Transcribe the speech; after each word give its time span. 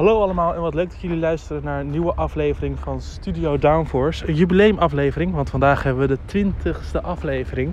Hallo 0.00 0.22
allemaal 0.22 0.54
en 0.54 0.60
wat 0.60 0.74
leuk 0.74 0.90
dat 0.90 1.00
jullie 1.00 1.18
luisteren 1.18 1.64
naar 1.64 1.80
een 1.80 1.90
nieuwe 1.90 2.14
aflevering 2.14 2.78
van 2.78 3.00
Studio 3.00 3.58
Downforce. 3.58 4.28
Een 4.28 4.34
jubileumaflevering, 4.34 5.34
want 5.34 5.50
vandaag 5.50 5.82
hebben 5.82 6.08
we 6.08 6.18
de 6.26 6.44
20ste 6.46 7.02
aflevering. 7.02 7.72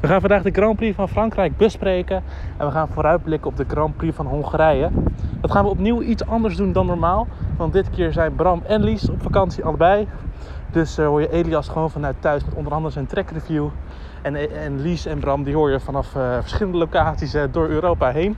We 0.00 0.06
gaan 0.06 0.20
vandaag 0.20 0.42
de 0.42 0.50
Grand 0.50 0.76
Prix 0.76 0.96
van 0.96 1.08
Frankrijk 1.08 1.56
bespreken 1.56 2.22
en 2.56 2.66
we 2.66 2.72
gaan 2.72 2.88
vooruitblikken 2.88 3.50
op 3.50 3.56
de 3.56 3.64
Grand 3.68 3.96
Prix 3.96 4.16
van 4.16 4.26
Hongarije. 4.26 4.90
Dat 5.40 5.50
gaan 5.50 5.64
we 5.64 5.70
opnieuw 5.70 6.02
iets 6.02 6.26
anders 6.26 6.56
doen 6.56 6.72
dan 6.72 6.86
normaal, 6.86 7.26
want 7.56 7.72
dit 7.72 7.90
keer 7.90 8.12
zijn 8.12 8.34
Bram 8.34 8.62
en 8.66 8.82
Lies 8.82 9.10
op 9.10 9.22
vakantie 9.22 9.64
allebei. 9.64 10.08
Dus 10.70 10.98
uh, 10.98 11.06
hoor 11.06 11.20
je 11.20 11.32
Elias 11.32 11.68
gewoon 11.68 11.90
vanuit 11.90 12.16
thuis 12.20 12.44
met 12.44 12.54
onder 12.54 12.72
andere 12.72 12.92
zijn 12.92 13.06
trackreview. 13.06 13.68
En, 14.22 14.36
en 14.52 14.80
Lies 14.80 15.06
en 15.06 15.18
Bram 15.18 15.44
die 15.44 15.54
hoor 15.54 15.70
je 15.70 15.80
vanaf 15.80 16.14
uh, 16.14 16.38
verschillende 16.40 16.78
locaties 16.78 17.34
uh, 17.34 17.42
door 17.50 17.68
Europa 17.68 18.10
heen. 18.10 18.36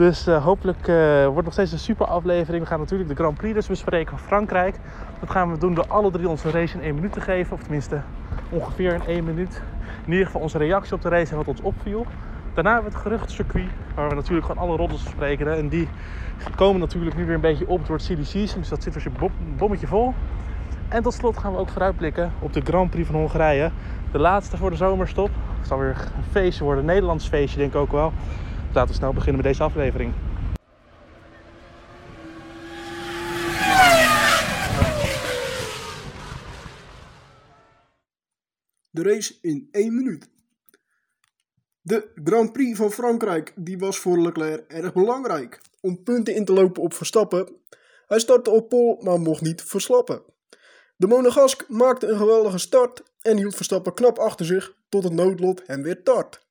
Dus 0.00 0.28
uh, 0.28 0.44
hopelijk 0.44 0.88
uh, 0.88 1.26
wordt 1.26 1.44
nog 1.44 1.52
steeds 1.52 1.72
een 1.72 1.78
super 1.78 2.06
aflevering. 2.06 2.62
We 2.62 2.68
gaan 2.68 2.78
natuurlijk 2.78 3.08
de 3.08 3.14
Grand 3.14 3.36
Prix 3.36 3.54
dus 3.54 3.66
bespreken 3.66 4.18
van 4.18 4.26
Frankrijk. 4.26 4.76
Dat 5.20 5.30
gaan 5.30 5.52
we 5.52 5.58
doen 5.58 5.74
door 5.74 5.86
alle 5.88 6.10
drie 6.10 6.28
onze 6.28 6.50
race 6.50 6.76
in 6.76 6.82
één 6.82 6.94
minuut 6.94 7.12
te 7.12 7.20
geven. 7.20 7.52
Of 7.52 7.62
tenminste 7.62 8.00
ongeveer 8.48 8.94
in 8.94 9.06
één 9.06 9.24
minuut. 9.24 9.62
In 10.04 10.12
ieder 10.12 10.26
geval 10.26 10.40
onze 10.40 10.58
reactie 10.58 10.94
op 10.94 11.02
de 11.02 11.08
race 11.08 11.30
en 11.30 11.36
wat 11.36 11.48
ons 11.48 11.60
opviel. 11.60 12.06
Daarna 12.54 12.72
hebben 12.72 12.90
we 12.90 12.96
het 12.96 13.06
geruchtcircuit, 13.06 13.70
waar 13.94 14.08
we 14.08 14.14
natuurlijk 14.14 14.46
gewoon 14.46 14.62
alle 14.62 14.76
roddels 14.76 15.02
bespreken. 15.02 15.56
En 15.56 15.68
die 15.68 15.88
komen 16.56 16.80
natuurlijk 16.80 17.16
nu 17.16 17.24
weer 17.24 17.34
een 17.34 17.40
beetje 17.40 17.68
op 17.68 17.86
door 17.86 17.96
het 17.96 18.26
season. 18.26 18.60
Dus 18.60 18.68
dat 18.68 18.82
zit 18.82 18.94
als 18.94 19.02
je 19.02 19.10
bommetje 19.56 19.86
vol. 19.86 20.14
En 20.88 21.02
tot 21.02 21.14
slot 21.14 21.38
gaan 21.38 21.52
we 21.52 21.58
ook 21.58 21.68
vooruitblikken 21.68 22.32
op 22.38 22.52
de 22.52 22.60
Grand 22.60 22.90
Prix 22.90 23.06
van 23.06 23.16
Hongarije. 23.16 23.70
De 24.12 24.18
laatste 24.18 24.56
voor 24.56 24.70
de 24.70 24.76
zomerstop. 24.76 25.30
Het 25.58 25.68
zal 25.68 25.78
weer 25.78 25.96
een 26.16 26.24
feestje 26.30 26.64
worden, 26.64 26.82
een 26.82 26.90
Nederlands 26.90 27.28
feestje 27.28 27.58
denk 27.58 27.74
ik 27.74 27.80
ook 27.80 27.92
wel. 27.92 28.12
Laten 28.74 28.90
we 28.90 28.96
snel 28.96 29.12
beginnen 29.12 29.42
met 29.42 29.44
deze 29.44 29.62
aflevering. 29.62 30.14
De 38.90 39.02
race 39.02 39.34
in 39.40 39.68
1 39.70 39.94
minuut. 39.94 40.28
De 41.80 42.10
Grand 42.24 42.52
Prix 42.52 42.78
van 42.78 42.90
Frankrijk 42.90 43.52
die 43.56 43.78
was 43.78 43.98
voor 43.98 44.18
Leclerc 44.18 44.72
erg 44.72 44.92
belangrijk 44.92 45.60
om 45.80 46.02
punten 46.02 46.34
in 46.34 46.44
te 46.44 46.52
lopen 46.52 46.82
op 46.82 46.94
Verstappen. 46.94 47.56
Hij 48.06 48.18
startte 48.18 48.50
op 48.50 48.68
pol, 48.68 49.00
maar 49.02 49.20
mocht 49.20 49.40
niet 49.40 49.62
verslappen. 49.62 50.22
De 50.96 51.06
Monegask 51.06 51.68
maakte 51.68 52.06
een 52.06 52.18
geweldige 52.18 52.58
start 52.58 53.02
en 53.22 53.36
hield 53.36 53.54
Verstappen 53.54 53.94
knap 53.94 54.18
achter 54.18 54.46
zich 54.46 54.74
tot 54.88 55.04
het 55.04 55.12
noodlot 55.12 55.62
hem 55.66 55.82
weer 55.82 56.02
tart. 56.02 56.48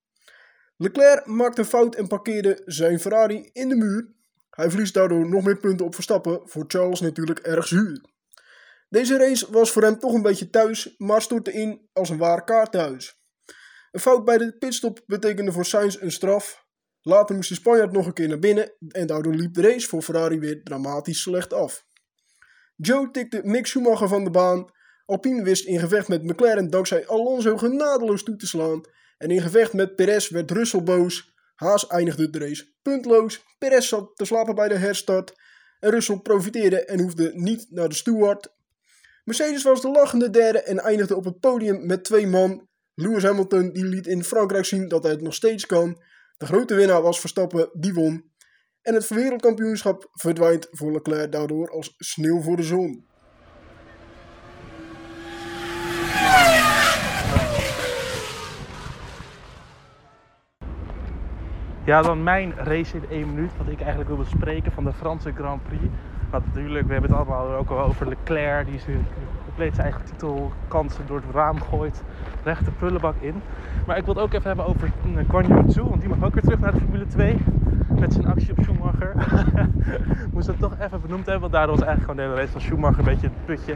Leclerc 0.81 1.25
maakte 1.25 1.61
een 1.61 1.67
fout 1.67 1.95
en 1.95 2.07
parkeerde 2.07 2.61
zijn 2.65 2.99
Ferrari 2.99 3.49
in 3.53 3.69
de 3.69 3.75
muur. 3.75 4.13
Hij 4.49 4.69
verliest 4.69 4.93
daardoor 4.93 5.29
nog 5.29 5.43
meer 5.43 5.57
punten 5.57 5.85
op 5.85 5.93
Verstappen, 5.93 6.41
voor 6.45 6.63
Charles 6.67 6.99
natuurlijk 6.99 7.39
erg 7.39 7.67
zuur. 7.67 8.01
Deze 8.89 9.17
race 9.17 9.51
was 9.51 9.71
voor 9.71 9.81
hem 9.81 9.99
toch 9.99 10.13
een 10.13 10.21
beetje 10.21 10.49
thuis, 10.49 10.95
maar 10.97 11.21
stortte 11.21 11.53
in 11.53 11.89
als 11.93 12.09
een 12.09 12.17
waar 12.17 12.43
kaarthuis. 12.43 13.21
Een 13.91 13.99
fout 13.99 14.25
bij 14.25 14.37
de 14.37 14.57
pitstop 14.57 15.03
betekende 15.05 15.51
voor 15.51 15.65
Sainz 15.65 15.97
een 15.99 16.11
straf. 16.11 16.65
Later 17.01 17.35
moest 17.35 17.49
de 17.49 17.55
Spanjaard 17.55 17.91
nog 17.91 18.05
een 18.05 18.13
keer 18.13 18.27
naar 18.27 18.39
binnen 18.39 18.71
en 18.87 19.07
daardoor 19.07 19.33
liep 19.33 19.53
de 19.53 19.61
race 19.61 19.87
voor 19.87 20.01
Ferrari 20.01 20.39
weer 20.39 20.63
dramatisch 20.63 21.21
slecht 21.21 21.53
af. 21.53 21.85
Joe 22.75 23.11
tikte 23.11 23.41
Mick 23.43 23.65
Schumacher 23.67 24.07
van 24.07 24.23
de 24.23 24.31
baan. 24.31 24.71
Alpine 25.05 25.43
wist 25.43 25.65
in 25.65 25.79
gevecht 25.79 26.07
met 26.07 26.23
McLaren 26.23 26.69
dankzij 26.69 27.07
Alonso 27.07 27.57
genadeloos 27.57 28.23
toe 28.23 28.35
te 28.35 28.47
slaan. 28.47 28.81
En 29.19 29.29
in 29.29 29.41
gevecht 29.41 29.73
met 29.73 29.95
Perez 29.95 30.29
werd 30.29 30.51
Russell 30.51 30.83
boos. 30.83 31.33
Haas 31.55 31.87
eindigde 31.87 32.29
de 32.29 32.39
race 32.39 32.73
puntloos. 32.81 33.43
Perez 33.57 33.87
zat 33.87 34.11
te 34.15 34.25
slapen 34.25 34.55
bij 34.55 34.67
de 34.67 34.75
herstart. 34.75 35.33
En 35.79 35.89
Russell 35.89 36.19
profiteerde 36.19 36.85
en 36.85 36.99
hoefde 36.99 37.31
niet 37.33 37.65
naar 37.69 37.89
de 37.89 37.95
steward. 37.95 38.53
Mercedes 39.23 39.63
was 39.63 39.81
de 39.81 39.89
lachende 39.89 40.29
derde 40.29 40.61
en 40.61 40.79
eindigde 40.79 41.15
op 41.15 41.25
het 41.25 41.39
podium 41.39 41.85
met 41.85 42.03
twee 42.03 42.27
man. 42.27 42.67
Lewis 42.93 43.23
Hamilton 43.23 43.71
die 43.73 43.85
liet 43.85 44.07
in 44.07 44.23
Frankrijk 44.23 44.65
zien 44.65 44.87
dat 44.87 45.03
hij 45.03 45.11
het 45.11 45.21
nog 45.21 45.33
steeds 45.33 45.65
kan. 45.65 46.01
De 46.37 46.45
grote 46.45 46.75
winnaar 46.75 47.01
was 47.01 47.19
Verstappen, 47.19 47.69
die 47.73 47.93
won. 47.93 48.31
En 48.81 48.93
het 48.93 49.07
wereldkampioenschap 49.07 50.09
verdwijnt 50.11 50.67
voor 50.71 50.91
Leclerc 50.91 51.31
daardoor 51.31 51.69
als 51.69 51.93
sneeuw 51.97 52.41
voor 52.41 52.55
de 52.55 52.63
zon. 52.63 53.05
Ja, 61.89 62.01
dan 62.01 62.23
mijn 62.23 62.53
race 62.57 62.97
in 62.97 63.03
één 63.09 63.33
minuut. 63.33 63.51
Wat 63.57 63.67
ik 63.67 63.79
eigenlijk 63.79 64.09
wil 64.09 64.17
bespreken 64.17 64.71
van 64.71 64.83
de 64.83 64.93
Franse 64.93 65.31
Grand 65.35 65.63
Prix. 65.63 65.83
Want 66.29 66.45
natuurlijk, 66.45 66.87
we 66.87 66.91
hebben 66.91 67.09
het 67.09 67.19
allemaal 67.19 67.53
ook 67.53 67.69
al 67.69 67.79
over 67.79 68.07
Leclerc. 68.07 68.65
Die 68.65 68.75
is 68.75 68.85
natuurlijk 68.85 69.09
compleet 69.45 69.75
zijn 69.75 69.87
eigen 69.87 70.05
titelkansen 70.05 71.07
door 71.07 71.17
het 71.17 71.35
raam 71.35 71.61
gooit. 71.61 72.03
Recht 72.43 72.65
de 72.65 72.71
prullenbak 72.71 73.15
in. 73.19 73.41
Maar 73.85 73.97
ik 73.97 74.05
wil 74.05 74.13
het 74.13 74.23
ook 74.23 74.33
even 74.33 74.47
hebben 74.47 74.65
over 74.65 74.91
Guan 75.27 75.47
Yu 75.47 75.71
Zhu. 75.71 75.83
Want 75.83 75.99
die 76.01 76.09
mag 76.09 76.23
ook 76.23 76.33
weer 76.33 76.43
terug 76.43 76.59
naar 76.59 76.71
de 76.71 76.79
Formule 76.79 77.07
2. 77.07 77.37
Met 77.99 78.13
zijn 78.13 78.27
actie 78.27 78.51
op 78.51 78.63
Schumacher. 78.63 79.13
Moest 80.33 80.47
dat 80.47 80.59
toch 80.59 80.73
even 80.79 81.01
benoemd 81.01 81.25
hebben. 81.25 81.41
Want 81.41 81.53
daardoor 81.53 81.75
was 81.75 81.85
eigenlijk 81.85 82.09
gewoon 82.09 82.15
de 82.15 82.21
hele 82.21 82.35
race 82.35 82.51
van 82.51 82.61
Schumacher 82.61 82.99
een 82.99 83.05
beetje 83.05 83.27
het 83.27 83.45
putje. 83.45 83.75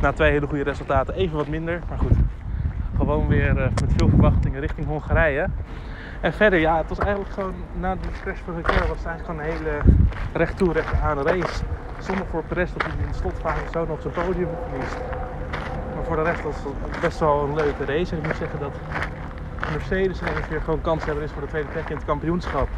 Na 0.00 0.12
twee 0.12 0.30
hele 0.30 0.46
goede 0.46 0.64
resultaten 0.64 1.14
even 1.14 1.36
wat 1.36 1.48
minder. 1.48 1.80
Maar 1.88 1.98
goed, 1.98 2.16
gewoon 2.96 3.26
weer 3.26 3.56
uh, 3.56 3.62
met 3.62 3.92
veel 3.96 4.08
verwachtingen 4.08 4.60
richting 4.60 4.86
Hongarije. 4.86 5.46
En 6.20 6.32
verder, 6.32 6.58
ja, 6.58 6.76
het 6.76 6.88
was 6.88 6.98
eigenlijk 6.98 7.30
gewoon 7.30 7.54
na 7.72 7.94
de 7.94 8.00
crash 8.22 8.38
van 8.44 8.54
Leclerc 8.56 8.88
was 8.88 8.98
het 8.98 9.06
eigenlijk 9.06 9.24
gewoon 9.24 9.40
een 9.40 9.66
hele 9.66 9.82
recht 10.32 10.56
toe, 10.56 10.84
aan 11.02 11.18
race. 11.22 11.62
Zonder 11.98 12.26
voor 12.26 12.42
Perez 12.42 12.72
dat 12.72 12.82
hij 12.82 12.92
in 13.04 13.10
de 13.10 13.16
slotfase 13.16 13.70
zo 13.72 13.84
nog 13.84 14.00
zijn 14.00 14.12
podium 14.12 14.48
verliest. 14.62 14.96
Maar 15.94 16.04
voor 16.04 16.16
de 16.16 16.22
rest 16.22 16.42
was 16.42 16.64
het 16.64 17.00
best 17.00 17.18
wel 17.18 17.42
een 17.44 17.54
leuke 17.54 17.84
race. 17.84 18.12
En 18.12 18.18
ik 18.18 18.24
moet 18.24 18.36
zeggen 18.36 18.58
dat 18.58 18.72
Mercedes 19.72 20.20
ineens 20.20 20.48
weer 20.48 20.60
gewoon 20.60 20.80
kans 20.80 21.04
hebben 21.04 21.24
is 21.24 21.30
voor 21.30 21.42
de 21.42 21.48
tweede 21.48 21.68
plek 21.68 21.88
in 21.88 21.96
het 21.96 22.04
kampioenschap. 22.04 22.68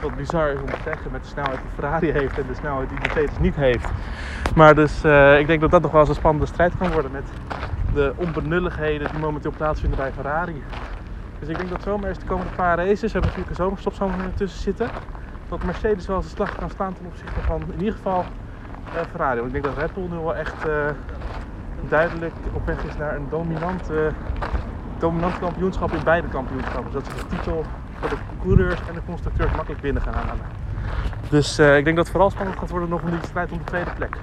Wat 0.00 0.16
bizar 0.16 0.50
is 0.50 0.60
om 0.60 0.72
te 0.72 0.82
zeggen 0.82 1.10
met 1.10 1.22
de 1.22 1.28
snelheid 1.28 1.60
die 1.60 1.70
Ferrari 1.74 2.10
heeft 2.10 2.38
en 2.38 2.46
de 2.46 2.54
snelheid 2.54 2.88
die 2.88 2.98
Mercedes 2.98 3.38
niet 3.38 3.54
heeft. 3.54 3.88
Maar 4.54 4.74
dus 4.74 5.04
uh, 5.04 5.38
ik 5.38 5.46
denk 5.46 5.60
dat 5.60 5.70
dat 5.70 5.82
nog 5.82 5.90
wel 5.90 6.00
eens 6.00 6.08
een 6.08 6.14
spannende 6.14 6.46
strijd 6.46 6.76
kan 6.78 6.90
worden 6.90 7.10
met 7.10 7.24
de 7.94 8.12
onbenulligheden 8.16 9.10
die 9.10 9.18
momenteel 9.18 9.52
plaatsvinden 9.56 9.98
bij 9.98 10.12
Ferrari. 10.12 10.62
Dus 11.42 11.50
ik 11.50 11.56
denk 11.56 11.70
dat 11.70 11.82
zomaar 11.82 12.08
eens 12.08 12.18
de 12.18 12.26
komende 12.26 12.52
paar 12.56 12.76
races, 12.76 13.00
we 13.00 13.06
hebben 13.06 13.22
natuurlijk 13.22 13.48
een 13.50 13.64
zomerstop 13.64 13.94
zomer 13.94 14.34
tussen 14.34 14.60
zitten, 14.60 14.90
dat 15.48 15.62
Mercedes 15.62 16.06
wel 16.06 16.20
de 16.20 16.26
slag 16.28 16.56
kan 16.58 16.70
staan 16.70 16.94
ten 16.94 17.06
opzichte 17.06 17.40
van 17.46 17.62
in 17.72 17.78
ieder 17.78 17.94
geval 17.94 18.26
uh, 18.94 19.00
Ferrari. 19.10 19.40
Want 19.40 19.54
ik 19.54 19.62
denk 19.62 19.74
dat 19.74 19.84
Red 19.84 19.94
Bull 19.94 20.08
nu 20.10 20.22
wel 20.22 20.36
echt 20.36 20.66
uh, 20.66 20.72
duidelijk 21.88 22.34
op 22.52 22.66
weg 22.66 22.84
is 22.84 22.96
naar 22.96 23.16
een 23.16 23.26
dominante, 23.30 24.12
dominant 24.98 25.38
kampioenschap 25.38 25.92
in 25.92 26.04
beide 26.04 26.28
kampioenschappen. 26.28 26.92
Dus 26.92 26.92
dat 26.92 27.06
ze 27.06 27.12
de 27.12 27.36
titel 27.36 27.64
voor 28.00 28.08
de 28.08 28.16
coureurs 28.42 28.80
en 28.88 28.94
de 28.94 29.00
constructeurs 29.06 29.52
makkelijk 29.52 29.80
binnen 29.80 30.02
gaan 30.02 30.14
halen. 30.14 30.44
Dus 31.28 31.58
uh, 31.58 31.76
ik 31.76 31.84
denk 31.84 31.96
dat 31.96 32.04
het 32.04 32.14
vooral 32.14 32.30
spannend 32.30 32.58
gaat 32.58 32.70
worden 32.70 32.88
nog 32.88 33.02
om 33.02 33.10
die 33.10 33.18
strijd 33.22 33.52
om 33.52 33.58
de 33.58 33.64
tweede 33.64 33.90
plek. 33.90 34.16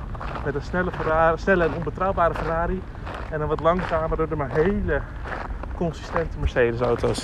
Met 0.45 0.55
een 0.55 0.61
snelle, 0.61 0.91
Ferrari, 0.91 1.37
snelle 1.37 1.63
en 1.63 1.73
onbetrouwbare 1.73 2.33
Ferrari 2.33 2.81
en 3.29 3.41
een 3.41 3.47
wat 3.47 3.59
langzamere, 3.59 4.35
maar 4.35 4.49
hele 4.49 5.01
consistente 5.79 6.37
Mercedes 6.39 6.79
auto's. 6.79 7.23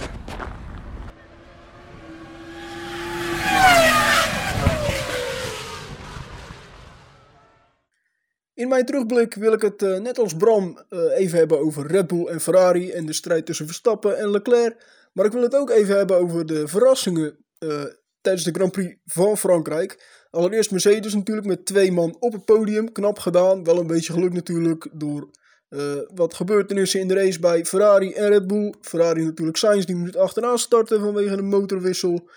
In 8.53 8.67
mijn 8.67 8.85
terugblik 8.85 9.33
wil 9.33 9.53
ik 9.53 9.61
het 9.61 9.81
uh, 9.81 9.97
net 9.97 10.19
als 10.19 10.35
Bram 10.35 10.85
uh, 10.89 10.99
even 11.17 11.37
hebben 11.37 11.59
over 11.59 11.87
Red 11.87 12.07
Bull 12.07 12.25
en 12.25 12.41
Ferrari 12.41 12.91
en 12.91 13.05
de 13.05 13.13
strijd 13.13 13.45
tussen 13.45 13.65
Verstappen 13.65 14.17
en 14.17 14.31
Leclerc. 14.31 14.75
Maar 15.13 15.25
ik 15.25 15.31
wil 15.31 15.41
het 15.41 15.55
ook 15.55 15.69
even 15.69 15.97
hebben 15.97 16.17
over 16.17 16.45
de 16.45 16.67
verrassingen 16.67 17.37
uh, 17.59 17.83
tijdens 18.21 18.45
de 18.45 18.51
Grand 18.51 18.71
Prix 18.71 18.95
van 19.05 19.37
Frankrijk. 19.37 20.23
Allereerst 20.29 20.71
Mercedes 20.71 21.13
natuurlijk 21.13 21.47
met 21.47 21.65
twee 21.65 21.91
man 21.91 22.15
op 22.19 22.33
het 22.33 22.45
podium. 22.45 22.91
Knap 22.91 23.19
gedaan. 23.19 23.63
Wel 23.63 23.79
een 23.79 23.87
beetje 23.87 24.13
geluk 24.13 24.33
natuurlijk 24.33 24.89
door 24.91 25.29
uh, 25.69 25.99
wat 26.13 26.33
gebeurtenissen 26.33 26.99
in 26.99 27.07
de 27.07 27.13
race 27.13 27.39
bij 27.39 27.65
Ferrari 27.65 28.13
en 28.13 28.29
Red 28.29 28.47
Bull. 28.47 28.73
Ferrari 28.81 29.23
natuurlijk 29.23 29.57
Sainz, 29.57 29.85
die 29.85 29.95
moet 29.95 30.17
achteraan 30.17 30.59
starten 30.59 30.99
vanwege 30.99 31.37
een 31.37 31.47
motorwissel. 31.47 32.29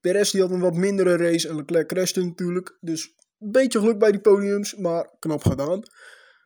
Perez 0.00 0.30
die 0.30 0.40
had 0.40 0.50
een 0.50 0.60
wat 0.60 0.74
mindere 0.74 1.16
race 1.16 1.48
en 1.48 1.56
Leclerc 1.56 1.88
crashte 1.88 2.24
natuurlijk. 2.24 2.76
Dus 2.80 3.14
een 3.38 3.50
beetje 3.50 3.78
geluk 3.78 3.98
bij 3.98 4.10
die 4.10 4.20
podiums, 4.20 4.74
maar 4.74 5.08
knap 5.18 5.44
gedaan. 5.44 5.82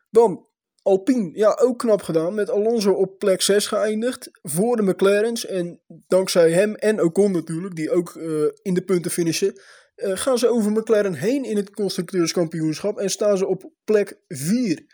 Dan 0.09 0.47
Alpine, 0.81 1.29
ja 1.33 1.57
ook 1.61 1.79
knap 1.79 2.01
gedaan. 2.01 2.33
Met 2.33 2.49
Alonso 2.49 2.91
op 2.91 3.19
plek 3.19 3.41
6 3.41 3.67
geëindigd 3.67 4.29
voor 4.41 4.75
de 4.75 4.83
McLaren's. 4.83 5.45
En 5.45 5.81
dankzij 6.07 6.51
hem 6.51 6.75
en 6.75 7.01
Ocon 7.01 7.31
natuurlijk, 7.31 7.75
die 7.75 7.91
ook 7.91 8.15
uh, 8.15 8.47
in 8.61 8.73
de 8.73 8.81
punten 8.81 9.11
finishen. 9.11 9.61
Uh, 9.95 10.11
gaan 10.17 10.37
ze 10.37 10.47
over 10.47 10.71
McLaren 10.71 11.13
heen 11.13 11.43
in 11.43 11.57
het 11.57 11.69
constructeurskampioenschap 11.69 12.97
en 12.97 13.09
staan 13.09 13.37
ze 13.37 13.47
op 13.47 13.71
plek 13.83 14.19
4. 14.27 14.85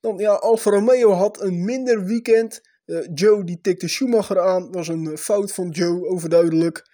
Dan 0.00 0.18
ja, 0.18 0.32
Alfa 0.32 0.70
Romeo 0.70 1.10
had 1.10 1.40
een 1.40 1.64
minder 1.64 2.04
weekend. 2.04 2.60
Uh, 2.86 3.06
Joe 3.14 3.44
die 3.44 3.60
tikte 3.60 3.88
Schumacher 3.88 4.40
aan. 4.40 4.72
Was 4.72 4.88
een 4.88 5.18
fout 5.18 5.52
van 5.52 5.68
Joe, 5.68 6.06
overduidelijk. 6.06 6.90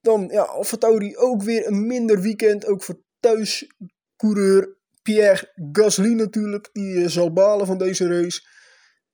Dan 0.00 0.28
ja, 0.32 0.42
Alfa 0.42 0.76
Tauri 0.76 1.16
ook 1.16 1.42
weer 1.42 1.66
een 1.66 1.86
minder 1.86 2.20
weekend. 2.20 2.66
Ook 2.66 2.82
voor 2.82 3.00
thuis 3.20 3.74
coureur 4.16 4.78
Pierre 5.02 5.52
Gasly 5.72 6.12
natuurlijk, 6.12 6.68
die 6.72 7.08
zal 7.08 7.32
balen 7.32 7.66
van 7.66 7.78
deze 7.78 8.08
race. 8.08 8.48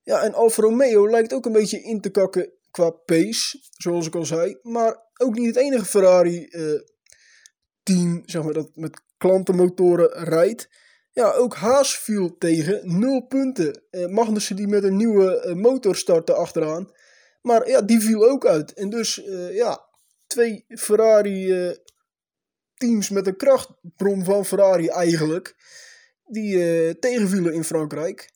Ja, 0.02 0.22
en 0.22 0.34
Alfa 0.34 0.62
Romeo 0.62 1.10
lijkt 1.10 1.32
ook 1.32 1.46
een 1.46 1.52
beetje 1.52 1.82
in 1.82 2.00
te 2.00 2.10
kakken 2.10 2.52
qua 2.70 2.90
pace, 2.90 3.58
zoals 3.70 4.06
ik 4.06 4.14
al 4.14 4.24
zei. 4.24 4.58
Maar 4.62 5.02
ook 5.16 5.34
niet 5.34 5.46
het 5.46 5.56
enige 5.56 5.84
Ferrari-team, 5.84 8.22
zeg 8.24 8.42
maar, 8.42 8.52
dat 8.52 8.70
met 8.74 9.00
klantenmotoren 9.16 10.24
rijdt. 10.24 10.68
Ja, 11.16 11.32
ook 11.32 11.54
Haas 11.54 11.98
viel 11.98 12.38
tegen. 12.38 12.98
Nul 12.98 13.20
punten. 13.20 13.82
Eh, 13.90 14.06
Magnussen 14.06 14.56
die 14.56 14.66
met 14.66 14.84
een 14.84 14.96
nieuwe 14.96 15.44
uh, 15.46 15.54
motor 15.54 15.96
startte 15.96 16.34
achteraan. 16.34 16.90
Maar 17.42 17.68
ja, 17.68 17.82
die 17.82 18.00
viel 18.00 18.28
ook 18.28 18.46
uit. 18.46 18.72
En 18.72 18.90
dus 18.90 19.24
uh, 19.24 19.54
ja, 19.54 19.84
twee 20.26 20.64
Ferrari 20.68 21.74
teams 22.74 23.10
met 23.10 23.26
een 23.26 23.36
krachtbron 23.36 24.24
van 24.24 24.44
Ferrari 24.44 24.88
eigenlijk. 24.88 25.56
Die 26.24 26.98
tegenvielen 26.98 27.54
in 27.54 27.64
Frankrijk. 27.64 28.30